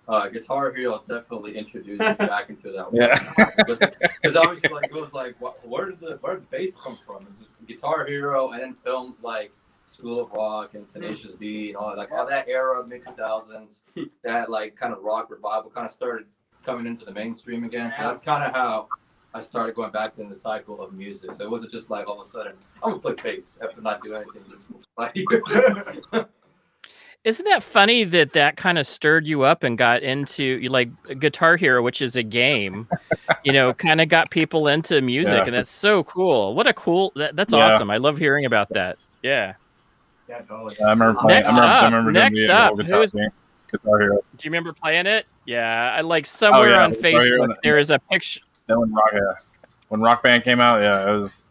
[0.07, 2.88] Uh, Guitar Hero definitely introduced me back into that.
[2.93, 3.19] Yeah.
[3.57, 6.75] Because I was like, it was like, what, where did the where did the bass
[6.75, 7.27] come from?
[7.31, 9.53] It's just Guitar Hero, and then films like
[9.87, 13.03] School of Rock and Tenacious D and all that, like all that era of mid
[13.03, 13.83] two thousands,
[14.23, 16.27] that like kind of rock revival kind of started
[16.64, 17.93] coming into the mainstream again.
[17.97, 18.88] So that's kind of how
[19.33, 21.35] I started going back in the cycle of music.
[21.35, 24.03] So it wasn't just like all of a sudden I'm gonna play bass after not
[24.03, 25.14] doing anything just like.
[27.25, 31.57] Isn't that funny that that kind of stirred you up and got into like Guitar
[31.57, 32.87] Hero, which is a game,
[33.45, 35.45] you know, kind of got people into music, Yeah.
[35.45, 36.55] and that's so cool.
[36.55, 37.13] What a cool!
[37.17, 37.75] That, that's Yeah.
[37.75, 37.91] awesome.
[37.91, 38.99] I love hearing about that.
[39.23, 39.55] Yeah.
[40.29, 40.77] Yeah, totally.
[40.81, 41.37] I remember playing.
[41.37, 43.29] Next I remember, up, I remember next up, guitar, who's- thing,
[43.73, 44.17] guitar Hero.
[44.17, 45.27] Do you remember playing it?
[45.47, 45.95] Yeah.
[45.97, 47.47] I like oh, somewhere yeah, on Guitar Hero.
[47.47, 48.41] Facebook there is a picture.
[48.67, 49.21] Then when rock, yeah.
[49.89, 51.44] when Rock Band came out, yeah, it was.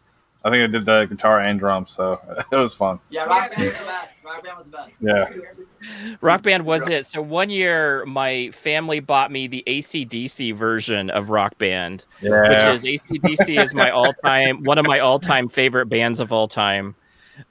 [0.44, 2.20] I think I did the guitar and drums, so
[2.52, 3.00] it was fun.
[3.08, 4.10] Yeah, Rock Band was the best.
[4.22, 4.92] Rock Band was the best.
[5.00, 7.06] Yeah, Rock Band was it.
[7.06, 12.48] So one year, my family bought me the ACDC version of Rock Band, yeah.
[12.48, 16.30] which is ACDC is my all time one of my all time favorite bands of
[16.30, 16.94] all time.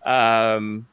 [0.05, 0.85] Um,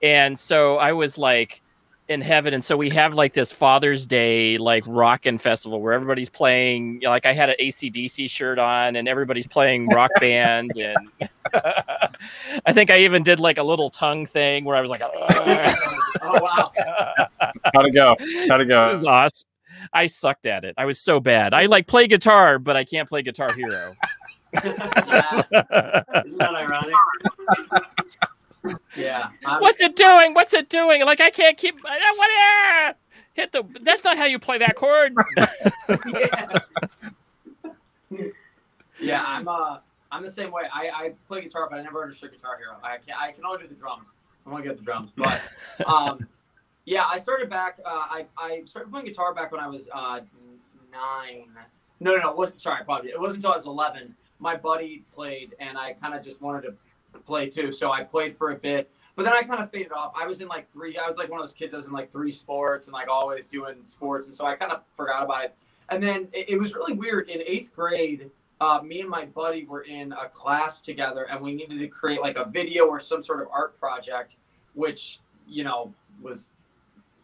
[0.00, 1.60] and so I was like
[2.08, 6.28] in heaven, and so we have like this Father's Day like rockin' festival where everybody's
[6.30, 6.94] playing.
[6.94, 10.96] you know, Like I had an ACDC shirt on, and everybody's playing Rock Band, and
[12.66, 15.02] I think I even did like a little tongue thing where I was like,
[16.20, 16.72] Oh wow.
[17.74, 18.16] how'd it go?
[18.48, 18.88] How'd it It go?
[18.88, 19.46] was awesome.
[19.92, 20.74] I sucked at it.
[20.76, 21.54] I was so bad.
[21.54, 23.94] I like play guitar, but I can't play Guitar Hero.
[24.54, 24.64] yes.
[24.64, 26.94] Isn't that ironic?
[28.96, 29.28] Yeah.
[29.46, 30.34] I'm- What's it doing?
[30.34, 31.04] What's it doing?
[31.04, 31.76] Like I can't keep.
[31.84, 33.64] I don't want to hit the.
[33.82, 35.14] That's not how you play that chord.
[39.00, 39.78] Yeah, I'm uh
[40.10, 40.62] I'm the same way.
[40.74, 42.76] I, I play guitar, but I never understood Guitar Hero.
[42.82, 44.16] I can I can only do the drums.
[44.44, 45.40] I'm gonna get the drums, but
[45.86, 46.26] um,
[46.86, 47.78] yeah, I started back.
[47.84, 50.20] Uh, I I started playing guitar back when I was uh
[50.90, 51.44] nine.
[52.00, 52.30] No, no, no.
[52.30, 53.12] It wasn't sorry, apologies.
[53.12, 54.14] It wasn't until I was eleven.
[54.40, 56.74] My buddy played, and I kind of just wanted to
[57.24, 57.72] play too.
[57.72, 60.12] So I played for a bit, but then I kind of faded off.
[60.16, 60.96] I was in like three.
[60.98, 63.08] I was like one of those kids that was in like three sports and like
[63.08, 65.54] always doing sports, and so I kind of forgot about it.
[65.90, 69.64] And then it, it was really weird in eighth grade uh, me and my buddy
[69.64, 73.22] were in a class together and we needed to create like a video or some
[73.22, 74.34] sort of art project
[74.74, 76.50] which you know was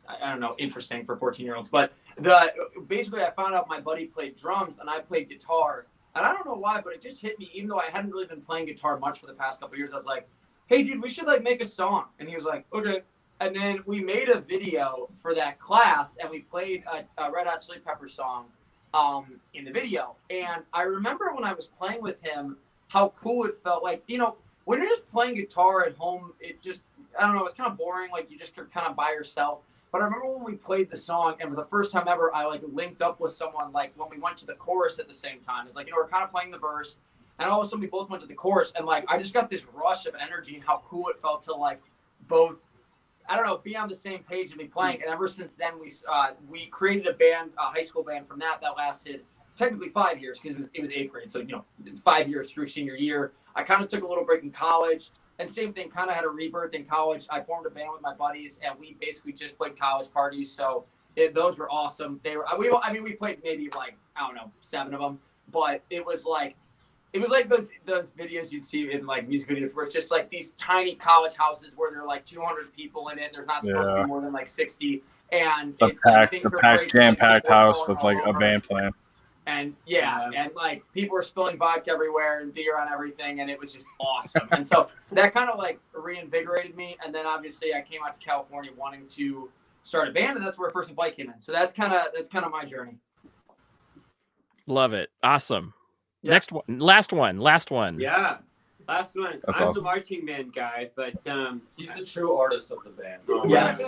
[0.09, 2.53] i, don't know interesting for 14 year olds but the
[2.87, 6.46] basically i found out my buddy played drums and i played guitar and i don't
[6.46, 8.98] know why but it just hit me even though i hadn't really been playing guitar
[8.98, 10.29] much for the past couple years i was like
[10.66, 13.03] "Hey, dude, we should like make a song." And he was like, "Okay."
[13.40, 17.46] And then we made a video for that class, and we played a, a Red
[17.46, 18.46] Hot Chili Pepper song
[18.94, 20.14] um, in the video.
[20.31, 22.57] And I remember when I was playing with him,
[22.88, 23.83] how cool it felt.
[23.83, 26.83] Like you know, when you're just playing guitar at home, it just
[27.18, 28.11] I don't know, it's kind of boring.
[28.11, 29.61] Like you just kind of by yourself.
[29.94, 32.46] But I remember when we played the song, and for the first time ever, I
[32.46, 33.70] like linked up with someone.
[33.70, 35.98] Like when we went to the chorus at the same time, it's like you know
[35.98, 36.96] we're kind of playing the verse,
[37.38, 39.33] and all of a sudden we both went to the chorus, and like I just
[39.33, 41.80] got this rush of energy and how cool it felt to like
[42.26, 42.68] both.
[43.28, 45.00] I don't know, be on the same page and be playing.
[45.00, 48.40] And ever since then, we uh, we created a band, a high school band from
[48.40, 49.20] that that lasted
[49.57, 51.30] technically five years because it was it was eighth grade.
[51.30, 51.64] So you know,
[52.02, 53.30] five years through senior year.
[53.54, 55.11] I kind of took a little break in college.
[55.38, 57.27] And same thing, kind of had a rebirth in college.
[57.29, 60.53] I formed a band with my buddies, and we basically just played college parties.
[60.53, 60.85] So
[61.16, 62.20] it, those were awesome.
[62.23, 62.47] They were.
[62.59, 62.70] We.
[62.70, 65.18] I mean, we played maybe like I don't know seven of them,
[65.53, 66.57] but it was like.
[67.12, 70.11] It was like those those videos you'd see in like music videos where it's just
[70.11, 73.27] like these tiny college houses where there are like 200 people in it.
[73.27, 76.35] And There's not supposed to be more than like 60, and It's a it's packed,
[76.35, 78.92] a packed, jam packed house with like a band playing.
[79.46, 83.61] And yeah, and like people were spilling vodka everywhere and beer on everything, and it
[83.61, 84.48] was just awesome.
[84.52, 86.96] and so that kind of like reinvigorated me.
[87.04, 89.50] And then obviously I came out to California wanting to
[89.83, 91.40] start a band, and that's where First in Flight came in.
[91.40, 92.96] So that's kind of that's kind of my journey.
[94.66, 95.11] Love it.
[95.22, 95.74] Awesome.
[96.22, 96.30] Yeah.
[96.30, 98.00] Next one, last one, last one.
[98.00, 98.38] Yeah.
[98.88, 99.40] Last one.
[99.47, 103.23] That's I'm the marching band guy, but um, He's the true artist of the band.
[103.49, 103.83] Yes.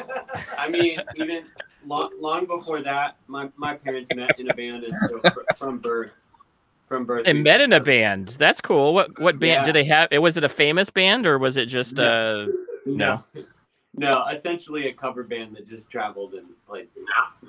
[0.58, 1.44] I mean, even
[1.86, 5.78] long, long before that, my, my parents met in a band, and so fr- from
[5.78, 6.10] birth,
[6.88, 7.26] from birth.
[7.26, 8.28] They met in a band.
[8.38, 8.94] That's cool.
[8.94, 9.64] What what band Yeah.
[9.64, 10.08] do they have?
[10.10, 12.46] It was it a famous band or was it just uh
[12.86, 13.22] No.
[13.98, 16.88] No, essentially a cover band that just traveled and played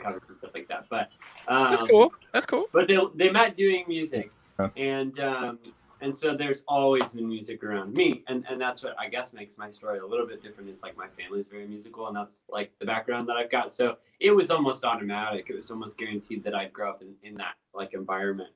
[0.02, 0.86] covers and stuff like that.
[0.90, 1.10] But
[1.50, 2.14] um, That's cool.
[2.32, 2.68] That's cool.
[2.72, 4.70] But they they met doing music, Huh.
[4.78, 5.60] and um,
[6.02, 9.58] and so there's always been music around me, and and that's what I guess makes
[9.58, 10.70] my story a little bit different.
[10.70, 13.72] Is like my family's very musical, and that's like the background that I've got.
[13.72, 15.48] So it was almost automatic.
[15.50, 18.52] It was almost guaranteed that I'd grow up in, in that like environment.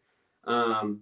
[0.45, 1.01] Um,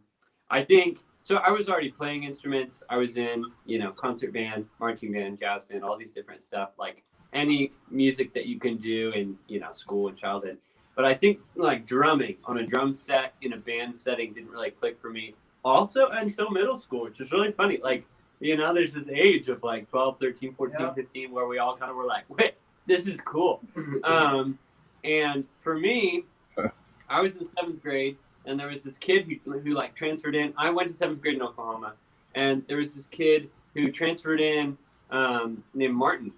[0.49, 1.37] I think so.
[1.37, 2.83] I was already playing instruments.
[2.89, 6.71] I was in you know concert band, marching band, jazz band, all these different stuff.
[6.77, 10.57] Like any music that you can do in you know school and childhood.
[10.95, 14.71] But I think like drumming on a drum set in a band setting didn't really
[14.71, 15.35] click for me.
[15.63, 17.79] Also until middle school, which is really funny.
[17.83, 18.05] Like,
[18.39, 20.93] you know, there's this age of like 12, 13, 14, Yeah.
[20.93, 22.53] 15 where we all kind of were like, wait,
[22.87, 23.61] this is cool.
[24.03, 24.57] Um,
[25.03, 26.23] and for me,
[27.09, 30.53] I was in seventh grade, and there was this kid who, who like transferred in.
[30.57, 31.93] I went to seventh grade in Oklahoma,
[32.35, 34.77] and there was this kid who transferred in
[35.11, 36.31] um, named Martin,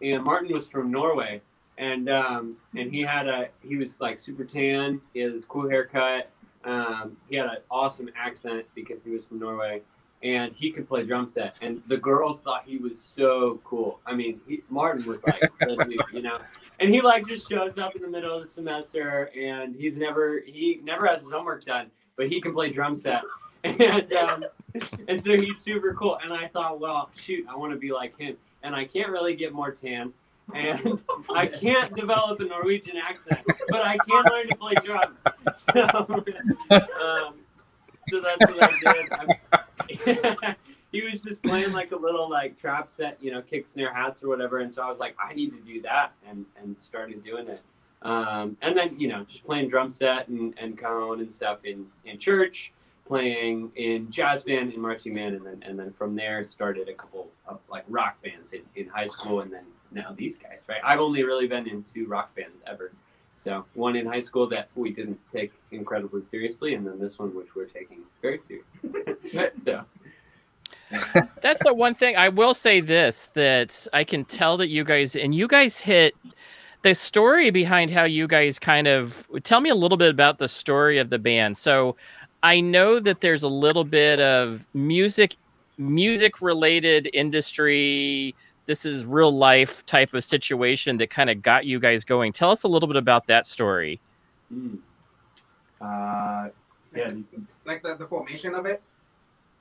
[0.00, 1.40] and Martin was from Norway,
[1.78, 5.00] and um, and he had a he was like super tan.
[5.14, 6.30] He had this cool haircut.
[6.64, 9.82] Um, he had an awesome accent because he was from Norway,
[10.22, 11.62] and he could play drum set.
[11.62, 14.00] And the girls thought he was so cool.
[14.06, 15.42] I mean, he, Martin was like,
[16.12, 16.38] you know,
[16.80, 20.40] and he like just shows up in the middle of the semester, and he's never
[20.44, 23.22] he never has his homework done, but he can play drum set.
[23.64, 24.44] And um,
[25.06, 26.18] and so he's super cool.
[26.24, 28.36] And I thought, well, shoot, I want to be like him.
[28.64, 30.12] And I can't really get more tan.
[30.54, 31.00] And
[31.34, 35.14] I can't develop a Norwegian accent, but I can learn to play drums.
[35.54, 36.24] So,
[36.70, 37.34] um,
[38.08, 38.70] so that's what I
[40.06, 40.36] did.
[40.42, 40.56] I-
[40.92, 44.22] he was just playing like a little like trap set, you know, kick snare hats
[44.22, 44.58] or whatever.
[44.58, 47.62] And so I was like, I need to do that, and and started doing it.
[48.02, 51.86] Um, and then you know, just playing drum set and and cone and stuff in
[52.04, 52.72] in church,
[53.06, 56.94] playing in jazz band in marching band, and then and then from there started a
[56.94, 60.60] couple of like rock bands in, in high school, and then now these guys.
[60.68, 62.92] Right, I've only really been in two rock bands ever.
[63.34, 67.34] So one in high school that we didn't take incredibly seriously, and then this one
[67.34, 69.50] which we're taking very seriously.
[69.62, 69.84] so
[71.40, 75.16] That's the one thing I will say this that I can tell that you guys
[75.16, 76.14] and you guys hit
[76.82, 80.48] the story behind how you guys kind of tell me a little bit about the
[80.48, 81.56] story of the band.
[81.56, 81.96] So
[82.42, 85.36] I know that there's a little bit of music
[85.78, 88.34] music related industry
[88.66, 92.32] this is real life type of situation that kind of got you guys going.
[92.32, 94.00] Tell us a little bit about that story.
[94.52, 94.78] mm.
[95.80, 96.48] uh,
[96.94, 97.12] yeah,
[97.64, 98.82] like the, the formation of it.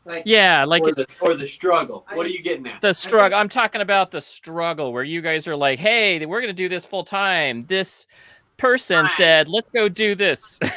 [0.04, 2.06] Like Yeah, like or the or the struggle.
[2.14, 2.82] What are you getting at?
[2.82, 3.38] the struggle.
[3.38, 6.68] I'm talking about the struggle where you guys are like, "Hey, we're going to do
[6.68, 8.08] this full time." This
[8.62, 9.16] person Fine.
[9.18, 10.60] said, "Let's go do this."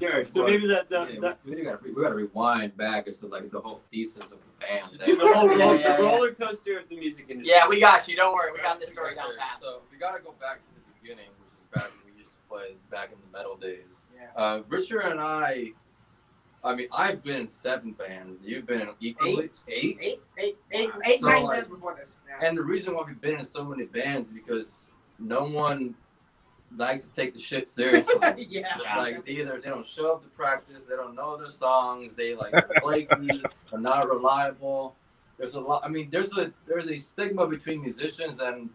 [0.00, 0.26] Sure.
[0.26, 3.26] So maybe that the, Yeah, the, we, we gotta we gotta rewind back as to
[3.26, 4.90] like the whole thesis of the band.
[5.00, 6.08] the whole Yeah, roll, yeah, the yeah.
[6.10, 7.50] roller coaster of the music industry.
[7.50, 8.14] Yeah, we got you.
[8.14, 9.58] Don't worry, we got this story down pat.
[9.58, 12.42] So we gotta go back to the beginning, which is back when we used to
[12.48, 14.02] play back in the metal days.
[14.14, 14.26] Yeah.
[14.40, 15.70] Uh, Richard and I,
[16.62, 18.44] I mean, I've been in seven bands.
[18.44, 19.60] You've been in equally eight.
[19.68, 20.20] Eight, eight,
[20.72, 22.12] eight, eight, So, nine like- bands before this.
[22.28, 22.46] Yeah.
[22.46, 25.94] And the reason why we've been in so many bands is because no one
[26.76, 28.14] likes to take the shit seriously.
[28.48, 28.76] yeah.
[28.96, 32.34] Like they either they don't show up to practice, they don't know their songs, they
[32.34, 34.94] like are flaky, are not reliable.
[35.38, 35.82] There's a lot.
[35.84, 38.70] I mean, there's a there's a stigma between musicians, and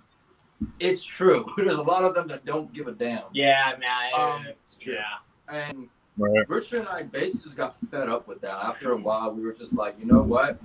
[0.80, 1.52] it's true.
[1.58, 3.24] There's a lot of them that don't give a damn.
[3.34, 4.12] Yeah, man.
[4.16, 4.94] Um, it's true.
[4.94, 5.56] Yeah.
[5.56, 6.48] And Right.
[6.50, 8.54] Richard and I basically just got fed up with that.
[8.64, 10.60] After a while, we were just like, you know what?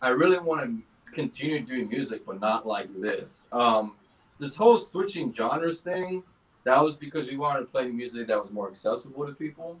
[0.00, 3.46] I really want to continue doing music, but not like this.
[3.52, 3.94] Um,
[4.38, 6.22] this whole switching genres thing,
[6.64, 9.78] that was because we wanted to play music that was more accessible to people.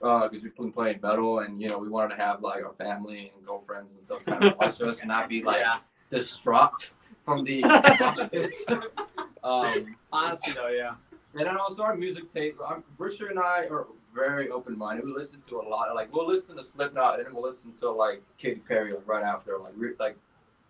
[0.00, 3.32] Because we've been playing metal, and you know, we wanted to have like our family
[3.34, 5.78] and girlfriends and stuff kind of watch us, and not be like yeah.
[6.10, 6.90] distraught
[7.24, 7.64] from the.
[9.42, 10.94] um, Honestly, though, yeah.
[11.34, 12.56] and then also our music tape.
[12.64, 15.04] I'm, Richard and I are very open minded.
[15.04, 15.94] We listen to a lot.
[15.94, 19.24] Like we'll listen to Slipknot and then we'll listen to like Katy Perry like, right
[19.24, 19.58] after.
[19.58, 20.16] Like re- like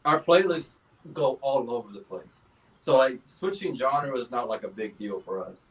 [0.04, 0.78] our playlists
[1.12, 2.42] go all over the place.
[2.78, 5.66] So like switching genre is not like a big deal for us.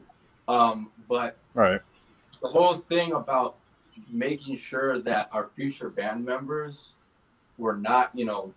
[0.48, 1.82] Um, but Right.
[2.42, 3.58] the whole thing about
[4.10, 6.94] making sure that our future band members
[7.58, 8.54] were not, you know,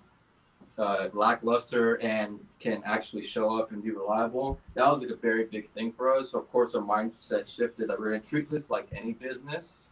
[0.79, 4.59] uh, lackluster and can actually show up and be reliable.
[4.75, 6.31] That was like a very big thing for us.
[6.31, 9.89] So of course, our mindset shifted that we're going to treat this like any business.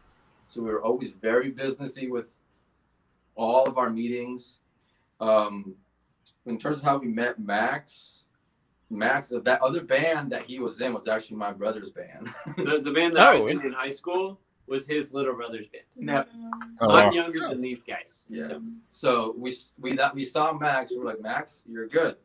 [0.46, 2.34] So we were always very businessy with
[3.34, 4.56] all of our meetings.
[5.20, 5.74] Um,
[6.46, 8.17] in terms of how we met Max,
[8.90, 12.28] Max, that other band that he was in was actually my brother's band.
[12.56, 15.34] The, the band that oh, I Oh, was in in high school was his little
[15.34, 15.84] brother's band.
[15.96, 16.24] No.
[16.80, 17.12] Oh, So I'm oh, wow.
[17.12, 18.20] younger than these guys.
[18.28, 18.46] Yeah.
[18.48, 20.92] So, So we we that we saw Max.
[20.92, 22.16] We were like, Max, you're good.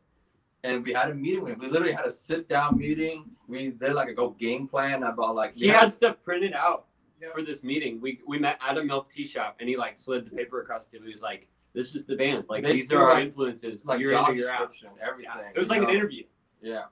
[0.62, 1.58] And we had a meeting with him.
[1.60, 3.26] We literally had a sit down meeting.
[3.48, 6.86] We did like a go game plan about like he yeah, had stuff printed out
[7.20, 7.28] Yeah.
[7.34, 8.00] for this meeting.
[8.00, 10.86] We we met at a milk tea shop and he like slid the paper across
[10.86, 11.06] the table.
[11.06, 12.44] He was like, This is the band.
[12.48, 13.84] Like these are our influences.
[13.84, 14.70] like you're job in, you're out.
[14.70, 15.32] description, everything.
[15.36, 15.50] Yeah.
[15.54, 16.24] It was like you an interview.
[16.64, 16.84] Yeah.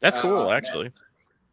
[0.00, 0.90] That's cool, Uh, actually.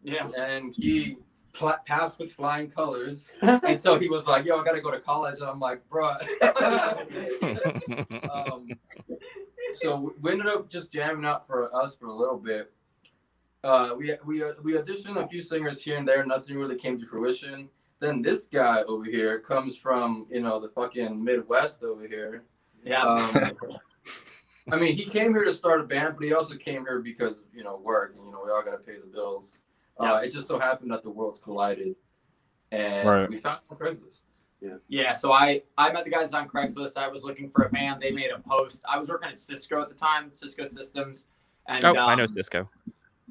[0.04, 0.30] Yeah.
[0.38, 1.18] And he
[1.54, 3.36] pl- passed with flying colors.
[3.42, 6.18] and so he was like, "Yo, I gotta go to college." And I'm like, "Bruh."
[8.32, 8.68] um,
[9.76, 12.72] so we ended up just jamming out for us for a little bit.
[13.64, 16.26] Uh, we we we auditioned a few singers here and there.
[16.26, 17.70] Nothing really came to fruition.
[18.00, 22.44] Then this guy over here comes from you know the fucking Midwest over here.
[22.84, 23.04] Yeah.
[23.04, 23.52] Um,
[24.72, 27.44] I mean, he came here to start a band, but he also came here because
[27.54, 29.58] you know work, and you know we all got to pay the bills.
[30.00, 31.96] Uh, it just so happened that the worlds collided,
[32.72, 33.30] and Right.
[33.30, 34.22] we found him on Craigslist.
[34.62, 36.98] Yeah, yeah, so I I met the guys on Craigslist.
[36.98, 38.02] I was looking for a band.
[38.02, 38.84] They made a post.
[38.90, 41.28] I was working at Cisco at the time, Cisco Systems.
[41.68, 42.70] And oh, I know um, Cisco.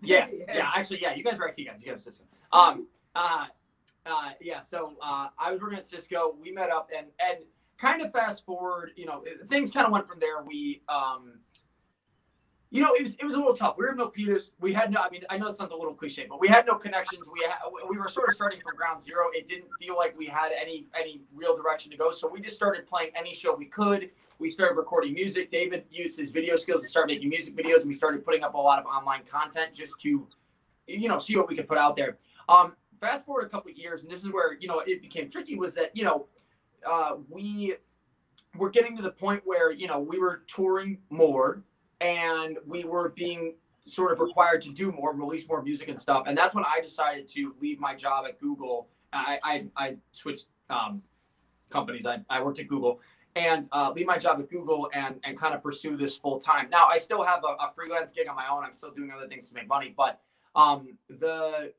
[0.03, 0.45] Yeah, Yeah.
[0.55, 1.15] yeah, actually, yeah.
[1.15, 1.81] You guys are IT guys.
[1.83, 2.25] You guys are Cisco.
[2.53, 3.47] Um, uh,
[4.07, 4.61] uh, yeah.
[4.61, 6.37] So uh, I was working at Cisco.
[6.41, 7.45] We met up, and and
[7.79, 8.93] kind of fast forward.
[8.97, 10.43] You know, things kind of went from there.
[10.43, 11.35] We um.
[12.71, 13.77] You know, it was it was a little tough.
[13.79, 14.55] We were in Milpitas.
[14.59, 15.01] We had no.
[15.01, 17.25] I mean, I know it sounds a little cliche, but we had no connections.
[17.33, 19.27] We ha- we were sort of starting from ground zero.
[19.33, 22.11] It didn't feel like we had any any real direction to go.
[22.11, 24.11] So we just started playing any show we could.
[24.41, 25.53] We started recording music.
[25.53, 28.55] David used his video skills to start making music videos, and we started putting up
[28.55, 30.27] a lot of online content just to,
[30.89, 32.19] you know, see what we could put out there.
[32.49, 35.31] Um, fast forward a couple of years, and this is where you know it became
[35.31, 35.57] tricky.
[35.57, 36.27] Was that you know,
[36.87, 37.75] uh, we
[38.57, 41.63] were getting to the point where you know we were touring more,
[42.01, 43.55] and we were being
[43.87, 46.25] sort of required to do more, release more music and stuff.
[46.27, 48.89] And that's when I decided to leave my job at Google.
[49.13, 51.03] I I, I switched um,
[51.71, 52.07] companies.
[52.07, 53.01] I, I worked at Google
[53.37, 56.69] and uh, leave my job at Google and and kind of pursue this full time.
[56.71, 58.65] Now I still have a, a freelance gig on my own.
[58.65, 60.21] I'm still doing other things to make money, but
[60.55, 61.73] um, the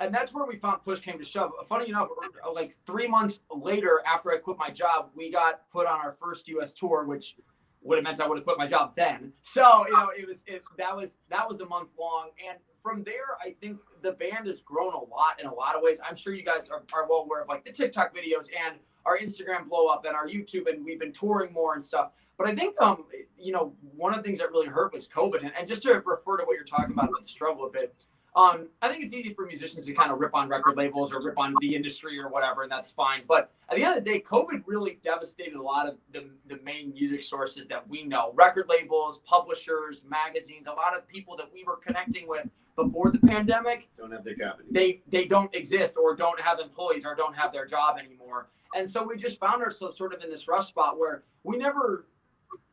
[0.00, 1.52] and that's where we found push came to shove.
[1.68, 2.08] Funny enough,
[2.54, 6.48] like three months later after I quit my job, we got put on our first
[6.48, 6.74] U.S.
[6.74, 7.36] tour, which
[7.82, 9.32] would have meant I would have quit my job then.
[9.42, 13.02] So you know, it was it, that was that was a month long, and from
[13.04, 15.98] there, I think the band has grown a lot in a lot of ways.
[16.06, 19.18] I'm sure you guys are, are well aware of like the TikTok videos and our
[19.18, 22.12] Instagram blow up and our YouTube, and we've been touring more and stuff.
[22.36, 23.04] But I think um
[23.38, 25.94] you know one of the things that really hurt was COVID, and, and just to
[26.04, 27.94] refer to what you're talking about with the struggle a bit.
[28.36, 31.22] Um, I think it's easy for musicians to kind of rip on record labels or
[31.22, 33.22] rip on the industry or whatever, and that's fine.
[33.26, 36.60] But at the end of the day, COVID really devastated a lot of the, the
[36.62, 41.50] main music sources that we know record labels, publishers, magazines, a lot of people that
[41.50, 44.70] we were connecting with before the pandemic Don't have their job anymore.
[44.70, 48.50] they they don't exist or don't have employees or don't have their job anymore.
[48.74, 52.06] And so we just found ourselves sort of in this rough spot where we never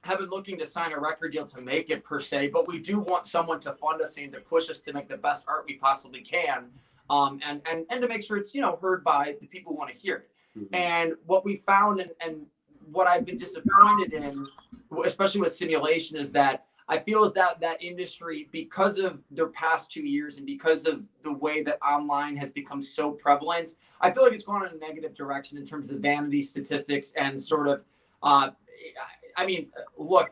[0.01, 2.79] have been looking to sign a record deal to make it per se, but we
[2.79, 5.65] do want someone to fund us and to push us to make the best art
[5.67, 6.65] we possibly can,
[7.09, 9.77] um, and and and to make sure it's you know heard by the people who
[9.77, 10.29] want to hear it.
[10.57, 10.75] Mhm.
[10.75, 12.45] And what we found and, and
[12.91, 14.45] what I've been disappointed in,
[15.05, 19.91] especially with simulation, is that I feel as that that industry, because of their past
[19.91, 24.23] two years and because of the way that online has become so prevalent, I feel
[24.23, 27.83] like it's gone in a negative direction in terms of vanity statistics and sort of.
[28.21, 28.51] Uh,
[29.37, 29.67] I mean,
[29.97, 30.31] look,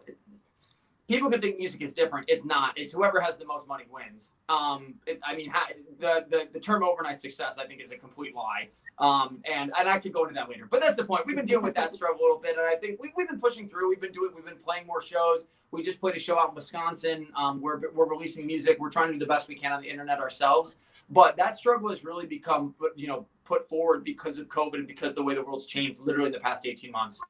[1.11, 2.25] people can think music is different.
[2.29, 2.77] It's not.
[2.77, 4.33] It's whoever has the most money wins.
[4.49, 7.97] Um, it, I mean, ha- the, the the term overnight success, I think, is a
[7.97, 8.69] complete lie.
[8.99, 10.67] Um, and and I could go into that later.
[10.69, 11.25] But that's the point.
[11.25, 13.39] We've been dealing with that struggle a little bit, and I think we, we've been
[13.39, 13.89] pushing through.
[13.89, 14.31] We've been doing.
[14.35, 15.47] We've been playing more shows.
[15.71, 17.27] We just played a show out in Wisconsin.
[17.35, 18.77] Um, we're we're releasing music.
[18.79, 20.77] We're trying to do the best we can on the internet ourselves.
[21.09, 25.09] But that struggle has really become, you know, put forward because of COVID and because
[25.11, 27.21] of the way the world's changed, literally in the past eighteen months.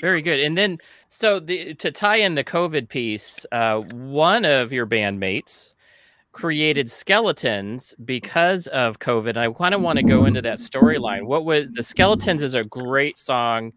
[0.00, 0.40] Very good.
[0.40, 0.78] And then,
[1.08, 5.72] so the to tie in the COVID piece, uh, one of your bandmates
[6.32, 9.30] created skeletons because of COVID.
[9.30, 11.26] And I kind of want to go into that storyline.
[11.26, 13.72] What was the skeletons is a great song.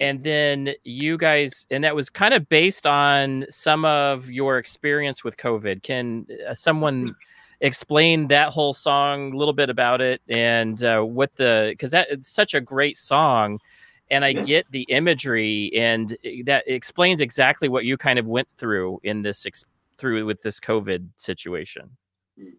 [0.00, 5.22] And then you guys, and that was kind of based on some of your experience
[5.22, 5.84] with COVID.
[5.84, 7.14] Can uh, someone
[7.60, 12.08] explain that whole song, a little bit about it, and uh, what the because that
[12.10, 13.60] it's such a great song,
[14.14, 19.00] and I get the imagery, and that explains exactly what you kind of went through
[19.02, 19.64] in this ex-
[19.98, 21.90] through with this COVID situation.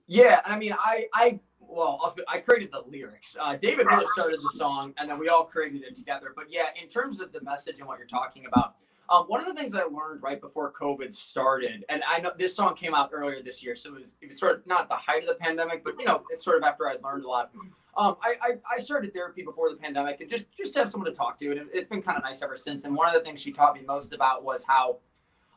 [0.07, 3.37] Yeah, I mean, I, I, well, I'll- created the lyrics.
[3.39, 6.33] Uh, David really started the song, and then we all created it together.
[6.35, 8.75] But yeah, in terms of the message and what you're talking about,
[9.09, 12.55] um, one of the things I learned right before COVID started, and I know this
[12.55, 14.95] song came out earlier this year, so it was, it was sort of not the
[14.95, 17.51] height of the pandemic, but you know, it's sort of after I'd learned a lot.
[17.97, 21.09] Um, I, I, I started therapy before the pandemic, and just just to have someone
[21.09, 22.83] to talk to, and it, it's been kind of nice ever since.
[22.83, 24.97] And one of the things she taught me most about was how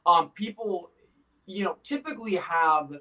[0.06, 0.90] um, people,
[1.46, 2.92] you know, typically have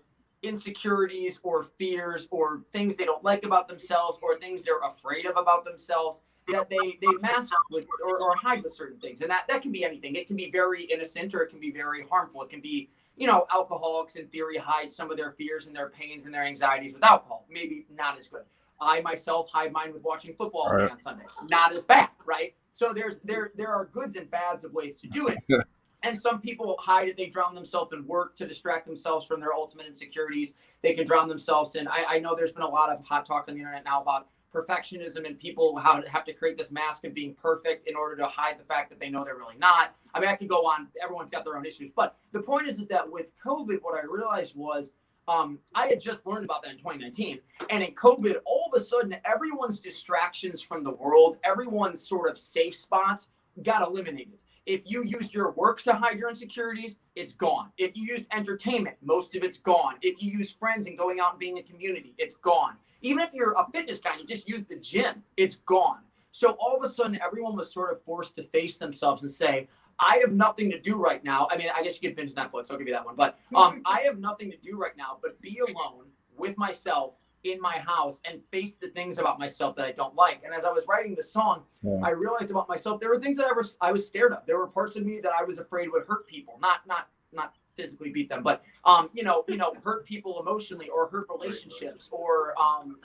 [0.41, 5.35] insecurities or fears or things they don't like about themselves or things they're afraid of
[5.35, 9.21] about themselves that they they mask with or, or hide with certain things.
[9.21, 10.15] And that that can be anything.
[10.15, 12.41] It can be very innocent or it can be very harmful.
[12.41, 15.89] It can be you know alcoholics in theory hide some of their fears and their
[15.89, 17.45] pains and their anxieties with alcohol.
[17.51, 18.43] Maybe not as good
[18.79, 20.89] i myself hide mine with watching football Right.
[20.91, 24.73] on sunday not as bad right so there's there there are goods and bads of
[24.73, 25.37] ways to do it
[26.03, 27.17] and some people hide it.
[27.17, 30.53] They drown themselves in work to distract themselves from their ultimate insecurities.
[30.81, 31.87] They can drown themselves in.
[31.87, 34.27] I, I know there's been a lot of hot talk on the internet now about
[34.53, 38.15] perfectionism and people how to have to create this mask of being perfect in order
[38.15, 39.95] to hide the fact that they know they're really not.
[40.13, 40.87] I mean, I could go on.
[41.03, 44.05] Everyone's got their own issues, but the point is, is that with COVID, what I
[44.05, 44.93] realized was
[45.27, 48.83] um, I had just learned about that in 2019, and in COVID, all of a
[48.83, 53.29] sudden, everyone's distractions from the world, everyone's sort of safe spots
[53.63, 54.37] got eliminated.
[54.65, 57.69] If you used your work to hide your insecurities, it's gone.
[57.77, 59.95] If you used entertainment, most of it's gone.
[60.01, 62.73] If you use friends and going out and being a community, it's gone.
[63.01, 65.99] Even if you're a fitness guy and you just use the gym, it's gone.
[66.31, 69.69] So all of a sudden, everyone was sort of forced to face themselves and say,
[69.99, 71.47] I have nothing to do right now.
[71.51, 72.71] I mean, I guess you could binge Netflix.
[72.71, 73.15] I'll give you that one.
[73.15, 76.05] But um, I have nothing to do right now but be alone
[76.37, 80.41] with myself in my house and face the things about myself that I don't like.
[80.43, 81.99] And as I was writing the song, Yeah.
[82.03, 84.45] I realized about myself there were things that I was I was scared of.
[84.45, 87.55] There were parts of me that I was afraid would hurt people, not not not
[87.75, 92.09] physically beat them, but um, you know, you know, hurt people emotionally or hurt relationships
[92.11, 92.97] or um,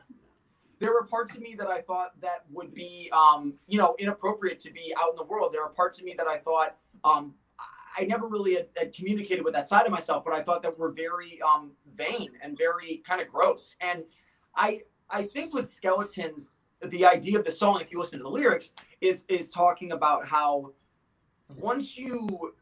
[0.83, 4.59] there were parts of me that I thought that would be, um, you know, inappropriate
[4.61, 5.53] to be out in the world.
[5.53, 7.35] There are parts of me that I thought um,
[7.97, 10.77] I never really had, had communicated with that side of myself, but I thought that
[10.77, 13.77] were very um, vain and very kind of gross.
[13.81, 14.03] And
[14.57, 18.29] I, I think with skeletons, the idea of the song, if you listen to the
[18.31, 20.73] lyrics, is is talking about how
[21.59, 22.53] once you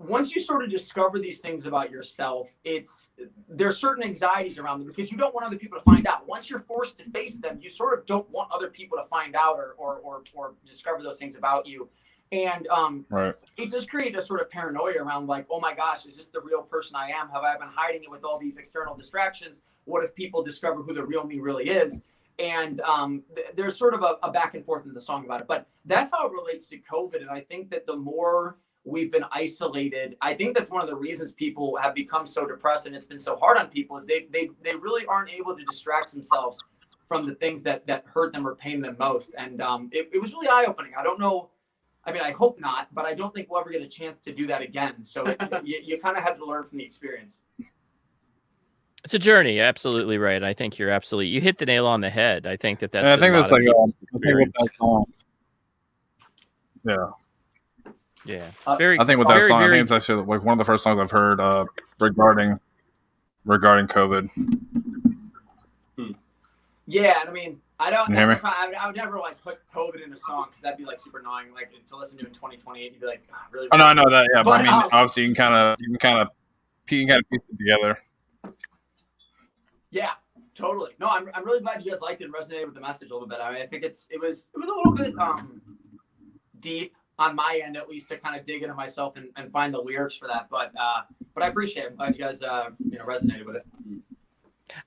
[0.00, 3.10] once you sort of discover these things about yourself, it's
[3.48, 6.26] there's certain anxieties around them because you don't want other people to find out.
[6.26, 9.36] Once you're forced to face them, you sort of don't want other people to find
[9.36, 11.88] out or or or, or discover those things about you.
[12.32, 13.34] And um, Right.
[13.56, 16.40] it does create a sort of paranoia around like, oh my gosh, is this the
[16.40, 17.28] real person I am?
[17.28, 19.60] Have I been hiding it with all these external distractions?
[19.84, 22.00] What if people discover who the real me really is?
[22.38, 25.42] And um, th- there's sort of a, a back and forth in the song about
[25.42, 27.20] it, but that's how it relates to COVID.
[27.20, 30.96] And I think that the more we've been isolated, I think that's one of the
[30.96, 34.26] reasons people have become so depressed and it's been so hard on people is they
[34.30, 36.62] they they really aren't able to distract themselves
[37.08, 39.32] from the things that that hurt them or pain them most.
[39.36, 40.92] And um, it, it was really eye opening.
[40.98, 41.50] I don't know.
[42.04, 44.32] I mean, I hope not, but I don't think we'll ever get a chance to
[44.32, 45.04] do that again.
[45.04, 47.42] So it, you, you kind of had to learn from the experience.
[49.04, 49.60] It's a journey.
[49.60, 50.42] Absolutely right.
[50.42, 52.46] I think you're absolutely you hit the nail on the head.
[52.46, 53.02] I think that that's.
[53.02, 54.52] And I a think lot that's like people's um, I think with experience.
[54.58, 55.04] that song.
[56.86, 57.10] Yeah,
[58.24, 58.50] Yeah.
[58.66, 58.98] Uh, Very.
[59.00, 60.84] I think with that very, song, I think it's actually like one of the first
[60.84, 61.64] songs I've heard uh,
[61.98, 62.58] regarding
[63.44, 64.28] regarding COVID.
[66.86, 68.06] Yeah, and I mean, I don't.
[68.06, 68.36] Can you hear me?
[68.42, 71.00] I, would- I would never like put COVID in a song because that'd be like
[71.00, 71.54] super annoying.
[71.54, 73.68] Like to listen to in 2028, you'd be like, ah, really.
[73.72, 74.28] Oh no, I know that.
[74.34, 76.28] Yeah, but, But, I mean, um, obviously, you can kind of, you can kind of,
[76.88, 77.98] you can kind of piece it together.
[79.92, 80.10] Yeah,
[80.54, 80.92] totally.
[80.98, 83.12] No, I'm, I'm really glad you guys liked it and resonated with the message a
[83.12, 83.38] little bit.
[83.40, 85.60] I mean, I think it's it was it was a little bit um
[86.60, 89.72] deep on my end at least to kind of dig into myself and, and find
[89.72, 90.48] the lyrics for that.
[90.50, 91.02] But uh
[91.34, 91.90] but I appreciate it.
[91.90, 93.66] I'm glad you guys uh you know resonated with it.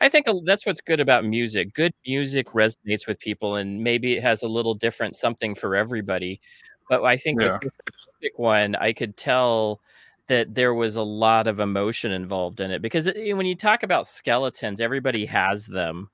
[0.01, 1.73] I think that's what's good about music.
[1.73, 6.41] Good music resonates with people, and maybe it has a little different something for everybody.
[6.89, 7.53] But I think Yeah.
[7.53, 9.81] with this specific one, I could tell
[10.27, 13.83] that there was a lot of emotion involved in it because it, when you talk
[13.83, 16.09] about skeletons, everybody has them.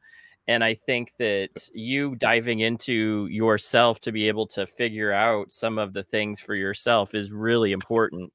[0.50, 5.78] And I think that you diving into yourself to be able to figure out some
[5.78, 8.34] of the things for yourself is really important.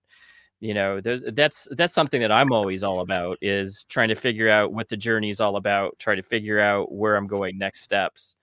[0.61, 4.73] You know that's that's something that i'm always all about is trying to figure out
[4.73, 8.37] what the journey is all about try to figure out where i'm going next steps.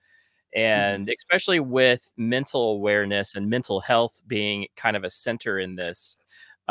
[0.54, 0.62] Mm-hmm.
[0.62, 6.16] And especially with mental awareness and mental health being kind of a center in this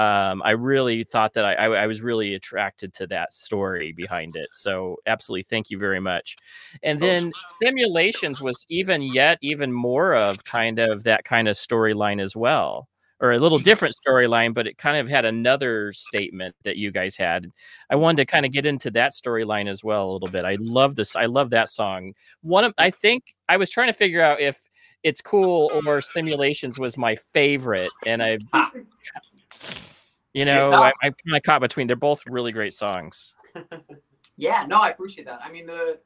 [0.01, 4.35] um, i really thought that I, I, I was really attracted to that story behind
[4.35, 6.35] it so absolutely thank you very much
[6.83, 7.31] and then
[7.61, 12.87] simulations was even yet even more of kind of that kind of storyline as well
[13.21, 17.15] or a little different storyline, but it kind of had another statement that you guys
[17.15, 17.47] had.
[17.89, 20.43] I wanted to kind of get into that storyline as well a little bit.
[20.43, 21.15] I love this.
[21.15, 22.13] I love that song.
[22.41, 24.67] One of I think I was trying to figure out if
[25.03, 28.39] it's cool or simulations was my favorite, and I,
[30.33, 31.87] you know, I, I'm kind of caught between.
[31.87, 33.35] They're both really great songs.
[34.41, 35.39] Yeah, no, I appreciate that.
[35.45, 35.99] I mean the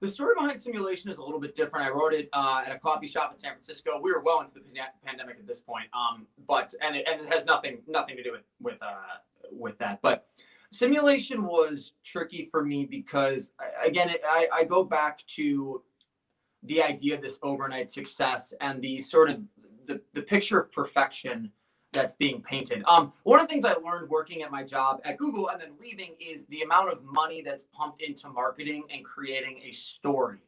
[0.00, 1.86] the story behind simulation is a little bit different.
[1.86, 3.98] I wrote it uh, at a coffee shop in San Francisco.
[4.02, 4.60] We were well into the
[5.06, 8.32] pandemic at this point, um, but and it, and it has nothing nothing to do
[8.32, 9.18] with with uh,
[9.52, 10.00] with that.
[10.02, 10.26] But
[10.72, 15.82] simulation was tricky for me because again, it, I, I go back to
[16.64, 19.40] the idea of this overnight success and the sort of
[19.86, 21.52] the, the picture of perfection
[21.94, 22.82] that's being painted.
[22.86, 25.70] Um, one of the things I learned working at my job at Google and then
[25.80, 30.38] leaving is the amount of money that's pumped into marketing and creating a story.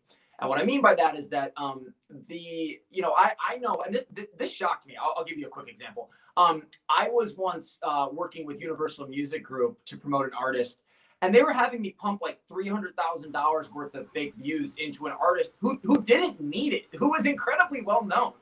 [0.40, 1.94] And what I mean by that is that um,
[2.28, 4.94] the, you know, I, I know, and this, this, shocked me.
[5.00, 6.10] I'll, I'll give you a quick example.
[6.36, 10.80] Um, I was once uh, working with Universal Music Group to promote an artist,
[11.22, 15.52] and they were having me pump like $300,000 worth of fake views into an artist
[15.58, 18.34] who, who didn't need it, who was incredibly well known.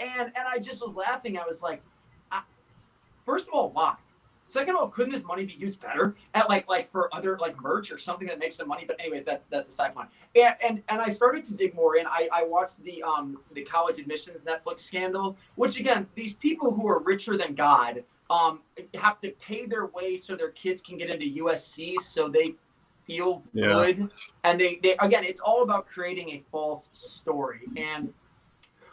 [0.00, 1.36] And, and I just was laughing.
[1.38, 1.82] I was like,
[3.24, 3.94] first of all, why?
[4.44, 7.58] Second of all, couldn't this money be used better at like like for other like
[7.62, 8.84] merch or something that makes some money?
[8.86, 10.08] But anyways, that that's a side point.
[10.34, 12.06] And and, and I started to dig more in.
[12.06, 16.88] I, I watched the um the college admissions Netflix scandal, which again, these people who
[16.88, 18.62] are richer than God um
[18.94, 22.54] have to pay their way so their kids can get into USC so they
[23.06, 23.74] feel Yeah.
[23.74, 24.10] good.
[24.44, 27.60] And they, they again, it's all about creating a false story.
[27.76, 28.12] And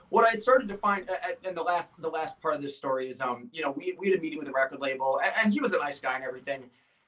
[0.09, 2.61] what I had started to find uh, uh, in the last the last part of
[2.61, 5.19] this story is um you know we we had a meeting with a record label
[5.23, 6.63] and, and he was a nice guy and everything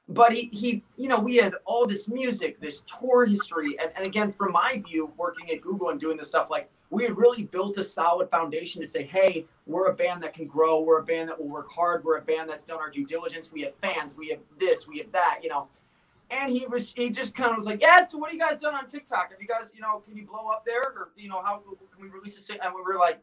[0.09, 4.05] but he he you know we had all this music this tour history and, and
[4.05, 7.43] again from my view working at google and doing this stuff like we had really
[7.43, 11.03] built a solid foundation to say hey we're a band that can grow we're a
[11.03, 13.73] band that will work hard we're a band that's done our due diligence we have
[13.81, 15.67] fans we have this we have that you know
[16.31, 18.07] and he was he just kind of was like, yeah.
[18.07, 19.31] So what have you guys done on TikTok?
[19.31, 21.61] Have you guys, you know, can you blow up there, or you know, how
[21.93, 22.49] can we release this?
[22.49, 23.21] And we were like,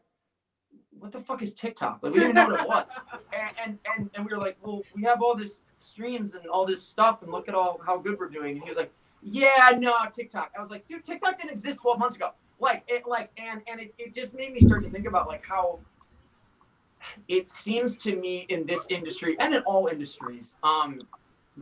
[0.99, 1.99] what the fuck is TikTok?
[2.01, 2.89] Like we didn't know what it was.
[3.33, 6.65] And and and, and we were like, well, we have all this streams and all
[6.65, 8.55] this stuff, and look at all how good we're doing.
[8.55, 8.91] And he was like,
[9.21, 10.51] yeah, no, TikTok.
[10.57, 12.31] I was like, dude, TikTok didn't exist 12 months ago.
[12.59, 15.45] Like it, like, and and it, it just made me start to think about like
[15.45, 15.79] how
[17.27, 20.99] it seems to me in this industry and in all industries, um,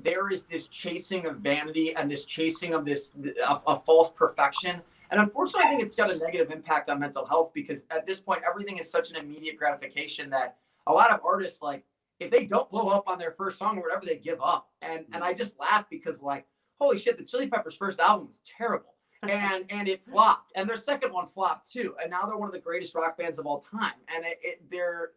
[0.04, 3.12] there is this chasing of vanity and this chasing of this
[3.48, 4.82] a, a false perfection.
[5.10, 8.20] And unfortunately, I think it's got a negative impact on mental health because at this
[8.20, 11.86] point, everything is such an immediate gratification that a lot of artists, like,
[12.20, 14.70] if they don't blow up on their first song or whatever, they give up.
[14.82, 16.46] And and I just laugh because, like,
[16.80, 18.96] holy shit, the Chili Peppers' first album was terrible.
[19.24, 21.96] And and it flopped, and their second one flopped too.
[22.02, 23.94] And now they're one of the greatest rock bands of all time.
[24.14, 25.12] And it, it they're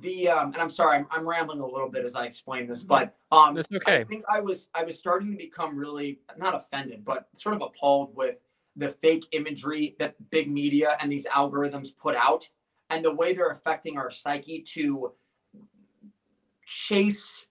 [0.00, 2.82] the um, and I'm sorry, I'm, I'm rambling a little bit as I explain this,
[2.82, 4.00] but um, That's okay.
[4.00, 7.62] I think I was I was starting to become really not offended, but sort of
[7.62, 8.36] appalled with
[8.76, 12.48] the fake imagery that big media and these algorithms put out,
[12.90, 15.12] and the way they're affecting our psyche to
[16.66, 17.46] chase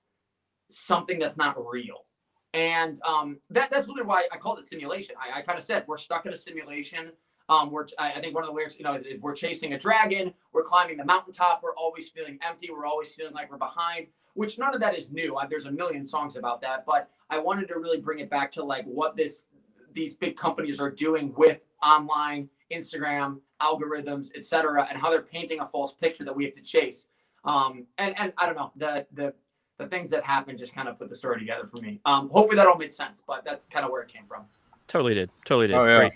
[0.70, 2.06] something that's not real.
[2.54, 5.16] And um, that, that's really why I called it simulation.
[5.20, 7.12] I, I kind of said we're stuck in a simulation.
[7.50, 10.34] Um, we're I I think one of the lyrics, you know, we're chasing a dragon,
[10.54, 14.08] we're climbing the mountaintop, we're always feeling empty, we're always feeling like we're behind.
[14.36, 15.36] Which none of that is new.
[15.36, 18.52] Uh, There's a million songs about that, but I wanted to really bring it back
[18.54, 19.46] to like what this
[19.94, 25.66] these big companies are doing with online Instagram algorithms, etc., and how they're painting a
[25.68, 27.06] false picture that we have to chase.
[27.46, 29.34] Um, and and I don't know the the
[29.78, 32.00] the things that happened just kind of put the story together for me.
[32.06, 34.46] Um, hopefully that all made sense, but that's kind of where it came from.
[34.88, 35.30] Totally did.
[35.46, 35.76] Totally did.
[35.76, 36.00] Oh yeah.
[36.00, 36.14] Great.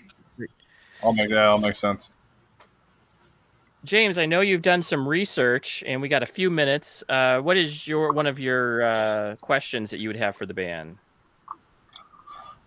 [1.02, 2.10] All make that all makes sense.
[3.84, 7.04] James, I know you've done some research, and we got a few minutes.
[7.08, 10.54] Uh, what is your one of your uh, questions that you would have for the
[10.54, 10.98] band?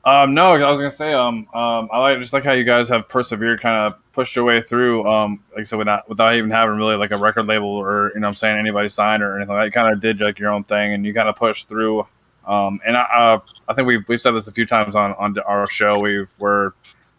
[0.04, 2.90] Um, no, I was gonna say, um, um, I like just like how you guys
[2.90, 5.08] have persevered, kind of pushed your way through.
[5.08, 8.20] Um, like I said, without without even having really like a record label or you
[8.20, 9.66] know, what I'm saying anybody signed or anything like that.
[9.66, 12.08] You kind of did like your own thing, and you kind of pushed through.
[12.48, 15.38] Um, and I, uh, I think we've we've said this a few times on on
[15.40, 16.00] our show.
[16.00, 16.72] We've we're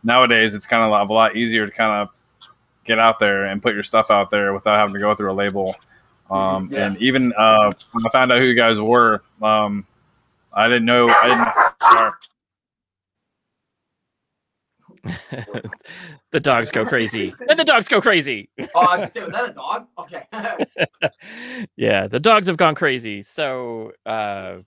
[0.03, 2.09] nowadays it's kind of a lot easier to kind of
[2.85, 5.35] get out there and put your stuff out there without having to go through a
[5.35, 5.77] label.
[6.31, 6.87] Um, Yeah.
[6.87, 9.87] And even uh, when I found out who you guys were, um,
[10.53, 11.09] I didn't know.
[11.09, 11.55] I didn't.
[11.83, 12.13] Sorry.
[16.31, 18.49] the dogs go crazy, and the dogs go crazy.
[18.75, 19.87] Oh, I was just saying, was that a dog?
[19.99, 20.23] Okay.
[21.77, 23.23] yeah, the dogs have gone crazy.
[23.23, 24.59] So uh,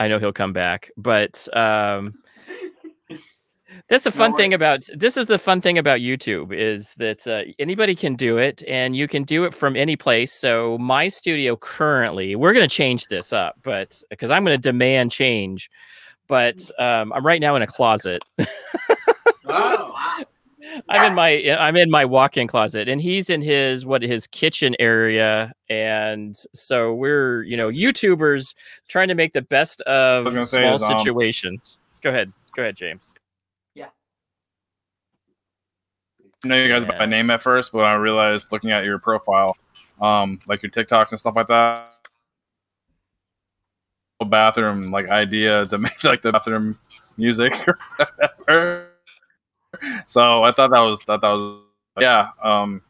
[0.00, 2.14] I know he'll come back, but um,
[3.88, 7.26] that's the No fun thing about this is the fun thing about YouTube is that
[7.26, 10.32] uh, anybody can do it, and you can do it from any place.
[10.32, 14.62] So my studio currently, we're going to change this up, but because I'm going to
[14.62, 15.70] demand change.
[16.26, 18.22] But um, I'm right now in a closet.
[18.38, 18.46] Oh,
[19.46, 20.24] wow.
[20.88, 24.76] I'm in my I'm in my walk-in closet and he's in his what his kitchen
[24.78, 28.54] area and so we're you know YouTubers
[28.88, 31.80] trying to make the best of gonna say small um, situations.
[32.02, 32.32] Go ahead.
[32.54, 33.14] Go ahead, James.
[36.20, 36.98] I know you guys Yeah.
[36.98, 39.56] by name at first, but I realized looking at your profile,
[40.00, 41.94] um, like your TikToks and stuff like that,
[44.26, 46.78] bathroom like idea to make like the bathroom
[47.16, 47.52] music.
[50.06, 51.62] so I thought that was that that was
[52.00, 52.30] yeah.
[52.42, 52.82] Um,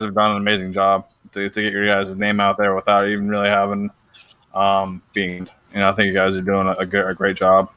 [0.00, 3.28] have done an amazing job to, to get your guys' name out there without even
[3.28, 3.90] really having
[4.54, 5.48] um being.
[5.72, 7.70] You know, I think you guys are doing a, a, good, a great job.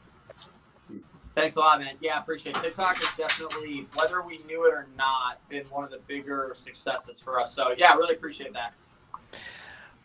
[1.34, 1.94] Thanks a lot, man.
[2.00, 2.62] Yeah, I appreciate it.
[2.62, 7.20] TikTok is definitely, whether we knew it or not, been one of the bigger successes
[7.20, 7.54] for us.
[7.54, 8.74] So yeah, really appreciate that.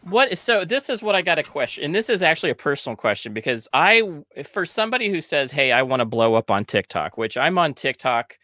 [0.04, 2.96] What so this is what I got a question and this is actually a personal
[2.96, 4.04] question because I
[4.46, 7.74] for somebody who says, "Hey, I want to blow up on TikTok," which I'm on
[7.74, 8.38] TikTok.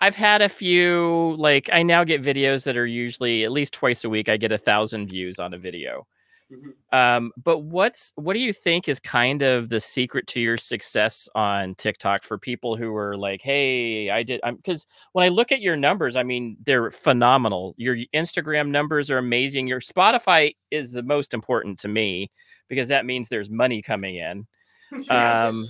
[0.00, 4.04] I've had a few like I now get videos that are usually at least twice
[4.04, 6.06] a week I get a thousand views on a video.
[6.52, 6.74] Mhm.
[6.92, 11.28] Um, but what's what do you think is kind of the secret to your success
[11.34, 15.52] on TikTok for people who are like, hey, I did I'm because when I look
[15.52, 17.74] at your numbers, I mean they're phenomenal.
[17.78, 19.66] Your Instagram numbers are amazing.
[19.68, 22.30] Your Spotify is the most important to me
[22.68, 24.46] because that means there's money coming in.
[25.10, 25.66] Um,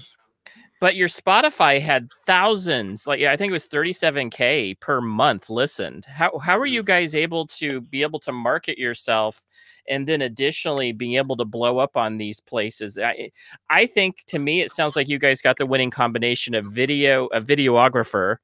[0.82, 6.04] but your Spotify had thousands, like I think it was 37k per month listened.
[6.06, 9.46] How how are you guys able to be able to market yourself
[9.88, 12.98] and then additionally being able to blow up on these places?
[12.98, 13.30] I
[13.70, 17.26] I think to me it sounds like you guys got the winning combination of video,
[17.26, 18.38] a videographer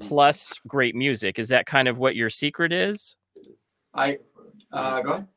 [0.00, 1.38] plus great music.
[1.38, 3.16] Is that kind of what your secret is?
[3.94, 4.18] I
[4.70, 5.28] uh, go ahead.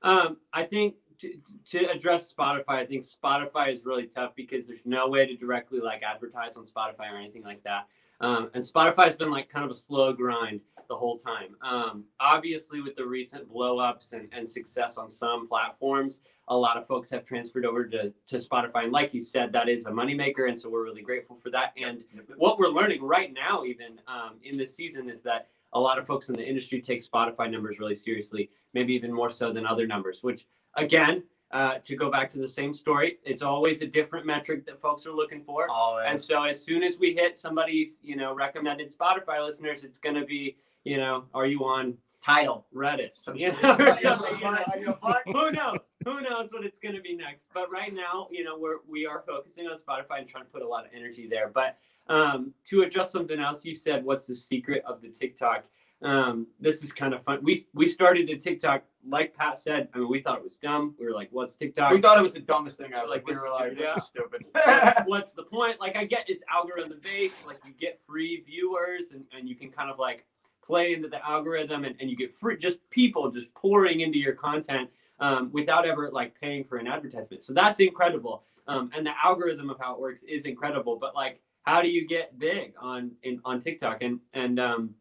[0.00, 1.34] Um, I think to,
[1.70, 5.80] to address Spotify, I think Spotify is really tough because there's no way to directly
[5.80, 7.86] like advertise on Spotify or anything like that.
[8.20, 11.56] Um, and Spotify's been like kind of a slow grind the whole time.
[11.62, 16.86] Um, obviously, with the recent blowups and, and success on some platforms, a lot of
[16.86, 18.84] folks have transferred over to, to Spotify.
[18.84, 20.48] And like you said, that is a moneymaker.
[20.48, 21.72] And so we're really grateful for that.
[21.76, 22.04] And
[22.36, 26.06] what we're learning right now, even um, in this season, is that a lot of
[26.06, 29.86] folks in the industry take Spotify numbers really seriously, maybe even more so than other
[29.86, 30.46] numbers, which
[30.76, 31.22] again,
[31.52, 35.06] uh, to go back to the same story, it's always a different metric that folks
[35.06, 35.66] are looking for.
[36.10, 40.16] And so as soon as we hit somebody's, you know, recommended Spotify listeners, it's going
[40.16, 42.66] to be, you know, are you on Tidal.
[42.74, 43.10] Reddit?
[43.14, 44.56] Some You know, or I give a something, you know?
[44.56, 45.22] fuck, I give a fuck.
[45.26, 45.90] Who knows?
[46.04, 47.46] Who knows what it's going to be next?
[47.54, 50.62] But right now, you know, we're we are focusing on Spotify and trying to put
[50.62, 51.48] a lot of energy there.
[51.48, 55.64] But um, to address something else, you said, "What's the secret of the TikTok?"
[56.02, 57.40] Um, this is kind of fun.
[57.42, 59.88] We we started a TikTok, like Pat said.
[59.94, 60.94] I mean, we thought it was dumb.
[60.98, 63.08] We were like, "What's TikTok?" We thought it was the dumbest thing ever.
[63.08, 64.44] Like, we were like, this is stupid.
[65.06, 65.80] What's the point?
[65.80, 67.36] Like, I get it's algorithm based.
[67.46, 70.26] Like, you get free viewers, and, and you can kind of like
[70.62, 74.34] play into the algorithm, and, and you get free just people just pouring into your
[74.34, 74.90] content
[75.20, 77.42] um, without ever like paying for an advertisement.
[77.42, 78.44] So that's incredible.
[78.68, 80.98] Um, and the algorithm of how it works is incredible.
[81.00, 84.02] But like, how do you get big on in on TikTok?
[84.02, 84.94] And and um,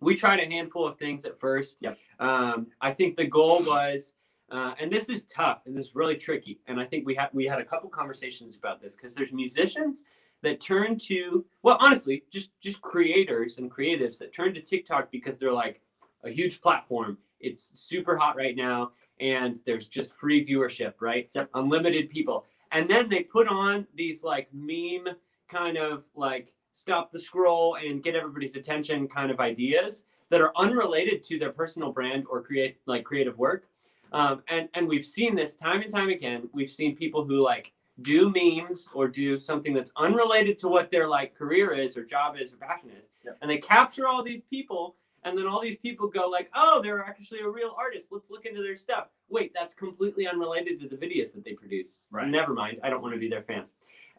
[0.00, 1.76] we tried a handful of things at first.
[1.80, 1.98] Yep.
[2.18, 4.14] Um, I think the goal was.
[4.50, 6.58] Uh, and this is tough and this is really tricky.
[6.66, 10.02] And I think we had we had a couple conversations about this because there's musicians
[10.42, 15.38] that turn to well, honestly, just just creators and creatives that turn to TikTok because
[15.38, 15.80] they're like
[16.24, 17.18] a huge platform.
[17.38, 21.30] It's super hot right now, and there's just free viewership, right?
[21.34, 21.50] Yep.
[21.54, 25.14] Unlimited people, and then they put on these like meme
[25.48, 30.52] kind of like stop the scroll and get everybody's attention kind of ideas that are
[30.56, 33.64] unrelated to their personal brand or create like creative work.
[34.12, 36.48] Um, and and we've seen this time and time again.
[36.52, 41.06] We've seen people who like do memes or do something that's unrelated to what their
[41.06, 43.08] like career is or job is or passion is,
[43.42, 44.96] and they capture all these people.
[45.22, 48.08] And then all these people go like, "Oh, they're actually a real artist.
[48.10, 52.06] Let's look into their stuff." Wait, that's completely unrelated to the videos that they produce.
[52.10, 52.26] Right.
[52.26, 52.80] Never mind.
[52.82, 53.66] I don't want to be their fan.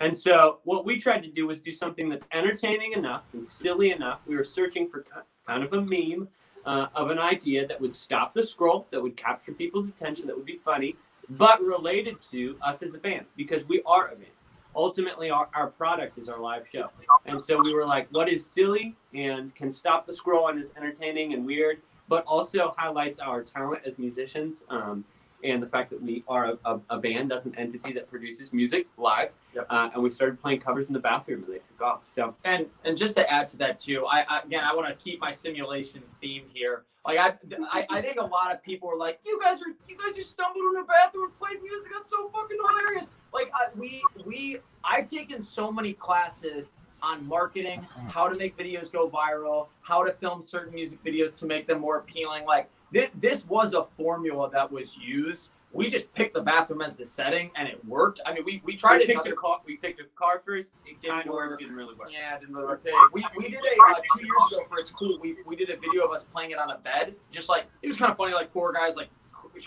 [0.02, 3.92] And so what we tried to do was do something that's entertaining enough and silly
[3.92, 4.22] enough.
[4.26, 5.06] We were searching for
[5.46, 6.28] kind of a meme
[6.66, 10.36] uh, of an idea that would stop the scroll, that would capture people's attention, that
[10.36, 10.96] would be funny,
[11.30, 14.32] but related to us as a band because we are a band.
[14.76, 16.90] Ultimately, our, our product is our live show.
[17.26, 20.72] And so we were like, what is silly and can stop the scroll and is
[20.78, 25.06] entertaining and weird, but also highlights our talent as musicians um,
[25.44, 28.52] and the fact that we are a, a, a band as an entity that produces
[28.54, 29.30] music live.
[29.56, 29.68] Yep.
[29.70, 32.02] Uh, and we started playing covers in the bathroom and they took off.
[32.06, 34.96] So And and just to add to that too, I, I again I want to
[34.96, 36.84] keep my simulation theme here.
[37.06, 37.34] Like I,
[37.72, 40.30] I I think a lot of people are like, you guys are you guys just
[40.32, 41.92] stumbled in the bathroom and played music.
[41.94, 43.12] That's so fucking hilarious.
[43.34, 46.72] Like I, we we I've taken so many classes
[47.04, 51.48] on marketing, how to make videos go viral, how to film certain music videos to
[51.48, 52.46] make them more appealing.
[52.46, 55.50] Like this, this was a formula that was used.
[55.74, 58.20] We just picked the bathroom as the setting and it worked.
[58.26, 59.08] I mean, we, we tried we it.
[59.08, 59.60] picked a car.
[59.66, 60.72] We picked a car first.
[60.86, 61.60] It Didn't kind of work.
[61.60, 62.10] Didn't really work.
[62.12, 62.86] Yeah, it didn't really work.
[63.14, 65.18] We, we did a uh, two years ago for it's cool.
[65.22, 67.16] We, we did a video of us playing it on a bed.
[67.32, 69.08] Just like it was kind of funny, like four guys like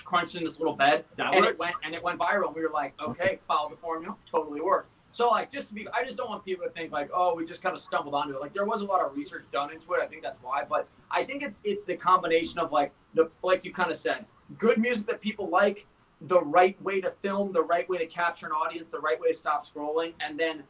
[0.05, 1.55] crunched in this little bed, That and worked.
[1.55, 2.55] it went and it went viral.
[2.55, 4.91] We were like, okay, follow the formula, totally worked.
[5.15, 7.47] So like just to be, I just don't want people to think like, oh, we
[7.47, 8.41] just kind of stumbled onto it.
[8.41, 10.01] Like there was a lot of research done into it.
[10.03, 10.65] I think that's why.
[10.69, 14.25] But I think it's it's the combination of like the like you kind of said,
[14.59, 15.87] good music that people like,
[16.23, 19.29] the right way to film, the right way to capture an audience, the right way
[19.29, 20.65] to stop scrolling, and then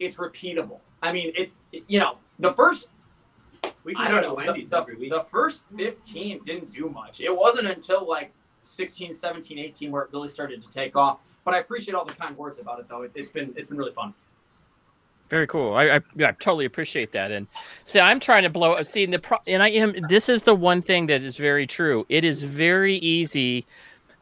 [0.00, 0.80] it's repeatable.
[1.00, 2.88] I mean, it's you know the first
[3.84, 5.10] We I don't know the, Wendy's the, every week.
[5.10, 7.20] the first 15 didn't do much.
[7.20, 11.20] It wasn't until like 16, 17, 18 where it really started to take off.
[11.44, 13.02] But I appreciate all the kind words about it though.
[13.02, 14.14] It, it's been it's been really fun.
[15.30, 15.74] Very cool.
[15.74, 17.30] I, I, yeah, I totally appreciate that.
[17.30, 17.46] And
[17.84, 18.72] see, I'm trying to blow.
[18.74, 19.94] Up see, the pro, and I am.
[20.08, 22.04] This is the one thing that is very true.
[22.08, 23.66] It is very easy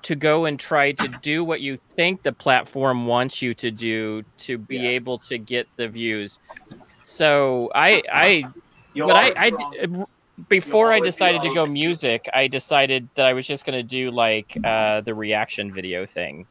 [0.02, 4.22] to go and try to do what you think the platform wants you to do
[4.38, 4.90] to be Yeah.
[4.90, 6.40] able to get the views.
[7.02, 8.44] So I, I,
[8.94, 10.06] You'll but I, I be wrong.
[10.38, 13.84] d- before I decided to go music, I decided that I was just going to
[13.84, 16.46] do like uh, the reaction video thing.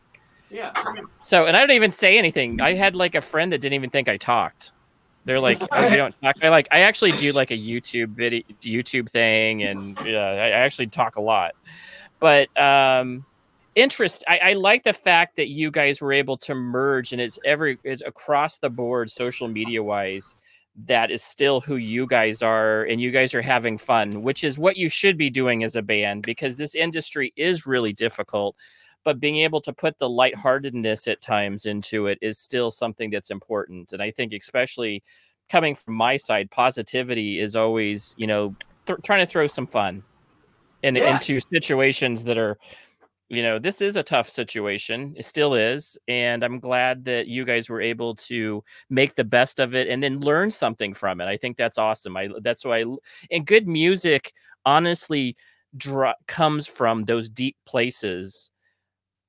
[0.51, 0.73] Yeah.
[1.21, 2.59] So, and I don't even say anything.
[2.61, 4.73] I had like a friend that didn't even think I talked.
[5.25, 6.35] They're like, oh, you don't talk.
[6.41, 10.49] I like, I actually do like a YouTube video, YouTube thing, and yeah, I, I
[10.49, 11.51] actually talk a lot.
[12.19, 13.25] But um,
[13.75, 17.39] interest, I, I like the fact that you guys were able to merge, and it's
[17.45, 20.35] every, it's across the board, social media wise.
[20.87, 24.57] That is still who you guys are, and you guys are having fun, which is
[24.57, 28.55] what you should be doing as a band because this industry is really difficult
[29.03, 33.31] but being able to put the lightheartedness at times into it is still something that's
[33.31, 33.93] important.
[33.93, 35.03] And I think, especially
[35.49, 40.03] coming from my side, positivity is always, you know, th- trying to throw some fun
[40.83, 41.13] in, Yeah.
[41.13, 42.57] into situations that are,
[43.29, 45.13] you know, this is a tough situation.
[45.17, 45.97] It still is.
[46.07, 50.03] And I'm glad that you guys were able to make the best of it and
[50.03, 51.25] then learn something from it.
[51.25, 52.15] I think that's awesome.
[52.17, 52.85] I, that's why, I,
[53.31, 54.33] and good music,
[54.65, 55.35] honestly,
[55.77, 58.50] dra- comes from those deep places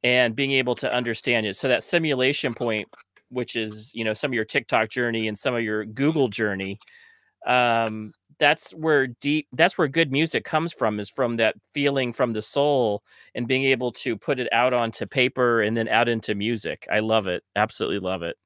[0.05, 1.57] and being able to understand it.
[1.57, 2.89] So that simulation point,
[3.29, 6.79] which is you know some of your TikTok journey and some of your Google journey,
[7.47, 12.33] um, that's where deep that's where good music comes from is from that feeling from
[12.33, 13.03] the soul
[13.35, 16.87] and being able to put it out onto paper and then out into music.
[16.91, 17.43] I love it.
[17.57, 18.37] Absolutely love it.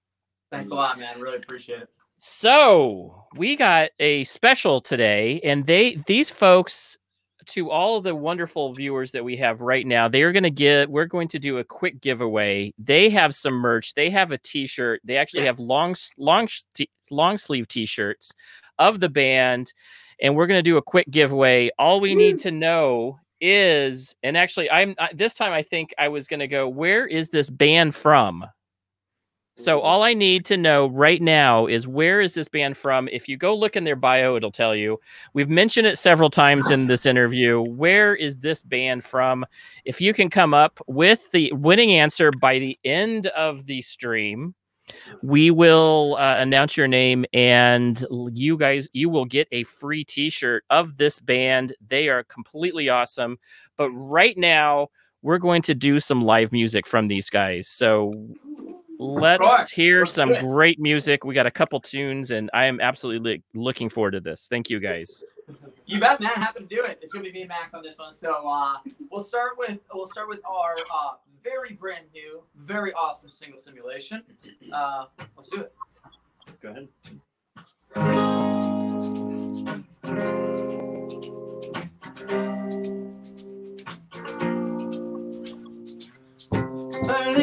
[0.51, 1.21] Thanks a lot, man.
[1.21, 1.89] Really appreciate it.
[2.19, 6.97] So we got a special today, and they these folks
[7.47, 10.91] to all the wonderful viewers that we have right now, they are going to get.
[10.91, 12.73] We're going to do a quick giveaway.
[12.79, 13.95] They have some merch.
[13.95, 15.01] They have a T-shirt.
[15.05, 15.47] They actually Yeah.
[15.49, 16.49] have long long
[17.11, 18.33] long sleeve T-shirts
[18.79, 19.73] of the band,
[20.21, 21.71] and we're going to do a quick giveaway.
[21.79, 26.09] All we need to know is, and actually, I'm I, this time I think I
[26.09, 26.69] was going to go.
[26.69, 28.45] Where is this band from?
[29.59, 33.09] So all I need to know right now is where is this band from?
[33.09, 35.01] If you go look in their bio, it'll tell you.
[35.33, 37.63] We've mentioned it several times in this interview.
[37.63, 39.47] Where is this band from?
[39.87, 44.55] If you can come up with the winning answer by the end of the stream,
[45.23, 50.63] we will uh, announce your name and you guys you will get a free t-shirt
[50.71, 53.37] of this band they are completely awesome
[53.77, 54.87] but right now
[55.23, 58.13] we're going to do some live music from these guys so
[58.99, 59.71] let's course.
[59.71, 63.89] hear Let's some great music we got a couple tunes and i am absolutely looking
[63.89, 65.23] forward to this thank you guys
[65.87, 66.33] You bet, man.
[66.33, 66.99] Happy to do it.
[67.01, 68.13] It's gonna be me and Max on this one.
[68.13, 68.79] So uh,
[69.09, 71.13] we'll start with we'll start with our uh,
[71.45, 74.25] very brand new, very awesome single simulation.
[74.73, 75.05] Uh,
[75.37, 75.73] let's do it.
[76.61, 76.71] Go
[77.95, 79.23] ahead.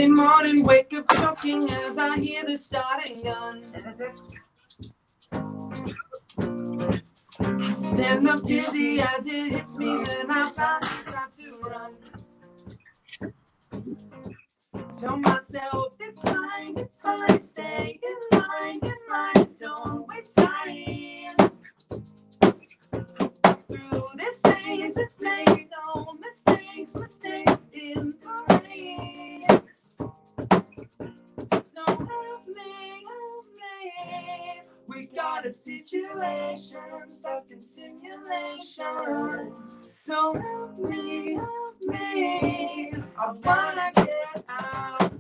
[0.04, 3.64] Early morning, wake up choking as I hear the starting gun.
[7.40, 11.94] I stand up dizzy as it hits me, then I finally start to run.
[15.00, 21.38] Tell myself it's fine, it's fine, stay in line, in line, don't waste time.
[23.70, 29.73] Through this maze, this maze, no mistakes, mistakes in the race.
[32.46, 34.62] Help me, help me.
[34.88, 39.54] We got a situation stuck in simulation.
[39.94, 42.94] So help me, help me.
[43.18, 45.14] I wanna get out.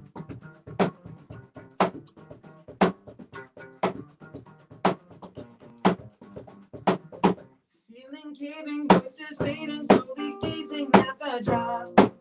[7.71, 12.12] Ceiling caving, voices fading, slowly gazing at the drop.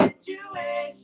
[0.00, 0.97] Situation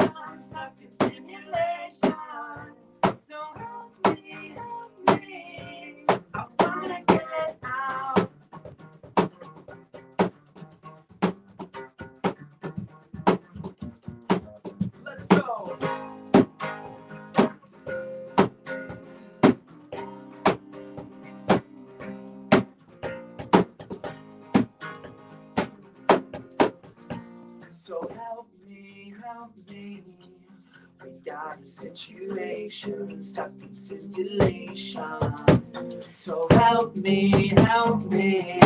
[31.84, 34.96] situation stuck in simulation.
[36.14, 38.63] So help me, help me.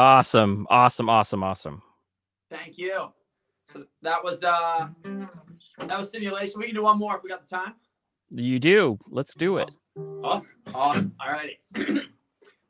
[0.00, 1.82] Awesome awesome awesome awesome
[2.50, 3.12] Thank you.
[3.66, 6.58] So that was uh that was simulation.
[6.58, 7.74] We can do one more if we got the time.
[8.30, 9.70] you do let's do it
[10.24, 10.50] Awesome.
[10.74, 11.14] Awesome.
[11.20, 11.58] All righty.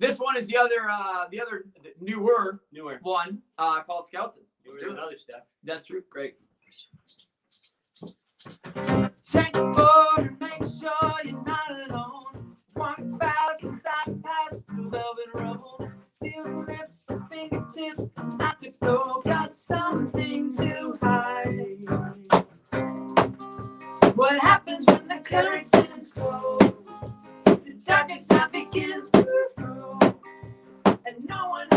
[0.00, 1.64] this one is the other uh the other
[2.00, 2.98] newer Newer.
[3.02, 4.46] one uh called Skeletons.
[4.66, 5.42] Newer than other stuff.
[5.64, 6.02] That's true.
[6.10, 6.34] Great.
[9.32, 12.56] Take a photo and make sure you're not alone.
[12.74, 15.92] One thousand side past the velvet road.
[16.14, 16.79] Seal lips
[17.80, 17.96] What
[24.38, 26.58] happens when the curtains close?
[27.46, 29.26] The darkest night begins to
[29.56, 29.98] grow.
[30.84, 31.69] And no one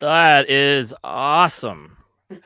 [0.00, 1.92] That is awesome.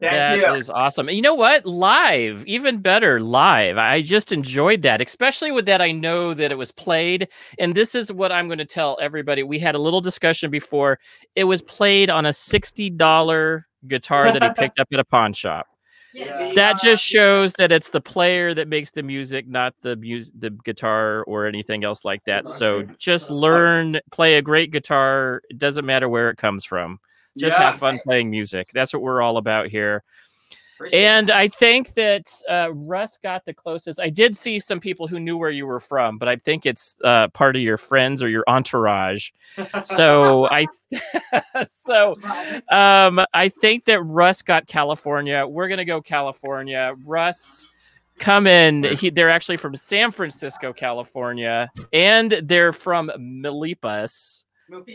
[0.00, 0.54] That you.
[0.54, 1.08] is awesome.
[1.08, 1.66] And you know what?
[1.66, 3.76] Live, even better, live.
[3.76, 5.82] I just enjoyed that, especially with that.
[5.82, 7.28] I know that it was played.
[7.58, 9.42] And this is what I'm going to tell everybody.
[9.42, 10.98] We had a little discussion before.
[11.36, 15.66] It was played on a $60 guitar that he picked up at a pawn shop.
[16.12, 16.52] Yeah.
[16.54, 20.34] That uh, just shows that it's the player that makes the music, not the music,
[20.38, 22.48] the guitar or anything else like that.
[22.48, 25.42] So just learn, play a great guitar.
[25.50, 26.98] It doesn't matter where it comes from.
[27.38, 27.66] Just Yeah.
[27.70, 28.70] have fun playing music.
[28.74, 30.02] That's what we're all about here.
[30.80, 31.30] Appreciate And.
[31.30, 34.00] I think that uh, Russ got the closest.
[34.00, 36.96] I did see some people who knew where you were from, but I think it's
[37.04, 39.28] uh, part of your friends or your entourage.
[39.82, 40.66] So I,
[41.68, 42.16] so
[42.70, 45.46] um, I think that Russ got California.
[45.46, 46.94] We're gonna go California.
[47.04, 47.66] Russ,
[48.18, 48.84] come in.
[48.84, 54.44] He, they're actually from San Francisco, California, and they're from Milpitas.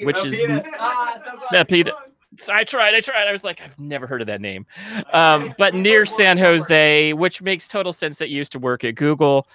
[0.01, 0.65] which is- Milpitas.
[0.79, 1.49] Ah, so close.
[1.51, 1.93] Milpitas.
[2.51, 2.93] I tried.
[2.93, 3.27] I tried.
[3.27, 4.65] I was like, I've never heard of that name.
[5.13, 8.95] Um, but near San Jose, which makes total sense that you used to work at
[8.95, 9.47] Google.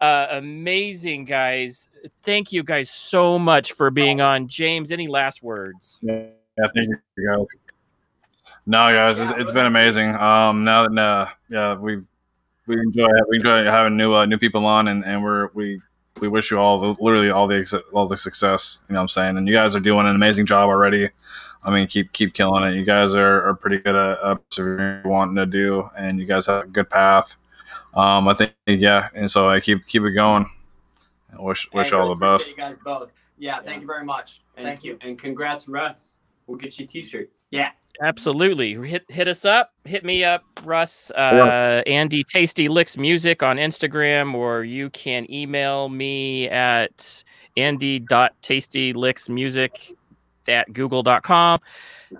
[0.00, 1.88] Uh, amazing guys.
[2.24, 4.48] Thank you guys so much for being on.
[4.48, 5.98] James, any last words?
[6.02, 6.26] Yeah,
[6.74, 7.46] thank you guys.
[8.66, 10.14] No, guys, it's, it's been amazing.
[10.16, 12.02] Um, now that uh, yeah, we
[12.66, 15.80] we enjoy we enjoy having new uh, new people on, and, and we're we
[16.20, 18.80] we wish you all the, literally all the all the success.
[18.88, 19.36] You know what I'm saying?
[19.38, 21.08] And you guys are doing an amazing job already.
[21.64, 22.76] I mean, keep keep killing it.
[22.76, 26.46] You guys are, are pretty good at uh, persevering, wanting to do, and you guys
[26.46, 27.36] have a good path.
[27.94, 30.46] Um, I think yeah, and so I keep keep it going.
[31.36, 32.48] I wish wish Hey, all the best.
[32.48, 33.10] You guys both.
[33.38, 34.42] Yeah, thank you very much.
[34.56, 34.98] And, Thank you.
[35.00, 36.14] And congrats, Russ.
[36.46, 37.30] We'll get you a t-shirt.
[37.50, 37.70] Yeah.
[38.00, 38.74] Absolutely.
[38.74, 39.72] Hit hit us up.
[39.84, 41.10] Hit me up, Russ.
[41.10, 47.24] Uh, Andy Tasty Licks Music on Instagram, or you can email me at
[47.56, 49.96] andy.tastylicksmusic
[50.48, 51.60] at google.com.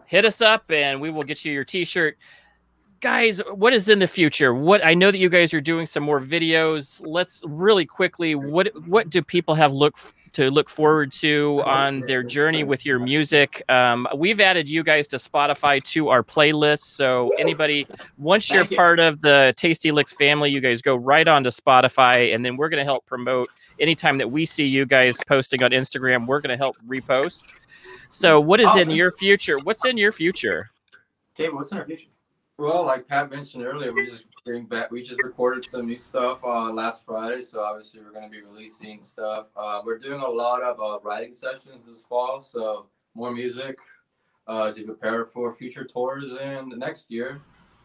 [0.06, 2.18] Hit us up and we will get you your t-shirt.
[3.00, 4.52] Guys, what is in the future?
[4.52, 7.00] What I know that you guys are doing some more videos.
[7.06, 9.96] Let's really quickly what what do people have look
[10.32, 13.62] to look forward to on their journey with your music.
[13.68, 16.80] Um, we've added you guys to Spotify to our playlist.
[16.80, 17.86] So anybody,
[18.18, 22.34] once you're part of the Tasty Licks family, you guys go right on to Spotify,
[22.34, 23.48] and then we're going to help promote.
[23.80, 27.54] Anytime that we see you guys posting on Instagram, we're going to help repost.
[28.08, 28.94] So what is in Oh.
[28.94, 29.58] your future?
[29.58, 30.70] What's in your future?
[31.34, 32.08] David, what's in our future?
[32.56, 34.90] Well, like Pat mentioned earlier, we just bring back.
[34.90, 38.40] We just recorded some new stuff uh, last Friday, so obviously we're going to be
[38.42, 39.46] releasing stuff.
[39.56, 43.78] Uh, we're doing a lot of uh, writing sessions this fall, so more music
[44.48, 47.40] uh, to prepare for future tours in the next year,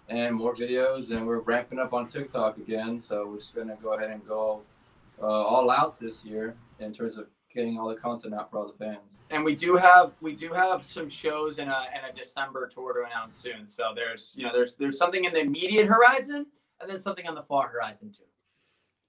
[0.09, 1.11] and more videos.
[1.11, 4.26] And we're ramping up on TikTok again, so we're just going to go ahead and
[4.28, 4.61] go
[5.21, 8.68] uh, all out this year in terms of getting all the content out for all
[8.68, 9.20] the fans.
[9.32, 12.93] And we do have we do have some shows in a in a December tour
[12.93, 13.68] to announce soon.
[13.68, 16.45] So there's you know there's there's something in the immediate horizon
[16.82, 18.24] and then something on the far horizon too.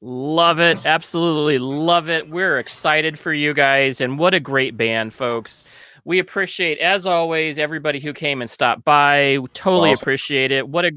[0.01, 0.85] Love it.
[0.85, 2.29] Absolutely love it.
[2.29, 4.01] We're excited for you guys.
[4.03, 5.65] And what a great band, folks.
[6.05, 9.39] We appreciate, as always, everybody who came and stopped by.
[9.39, 10.03] We totally Awesome.
[10.03, 10.69] appreciate it.
[10.69, 10.93] What a,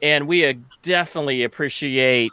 [0.00, 2.30] and we uh, definitely appreciate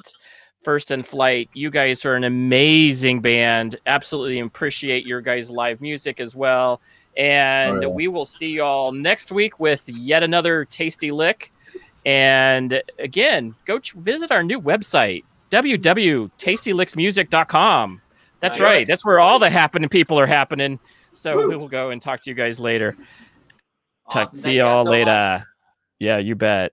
[0.61, 1.49] First in Flight.
[1.53, 3.75] You guys are an amazing band.
[3.85, 6.81] Absolutely appreciate your guys' live music as well.
[7.17, 7.87] And Oh, yeah.
[7.87, 11.51] we will see you all next week with yet another tasty lick.
[12.05, 18.01] And again, go ch- visit our new website, www.tastylicksmusic.com.
[18.39, 18.65] That's Nice.
[18.65, 18.87] right.
[18.87, 20.79] That's where all the happening people are happening.
[21.11, 22.95] So we will go and talk to you guys later.
[24.11, 25.11] Talk, see y'all so later.
[25.11, 25.41] much.
[25.99, 26.71] Yeah, you bet.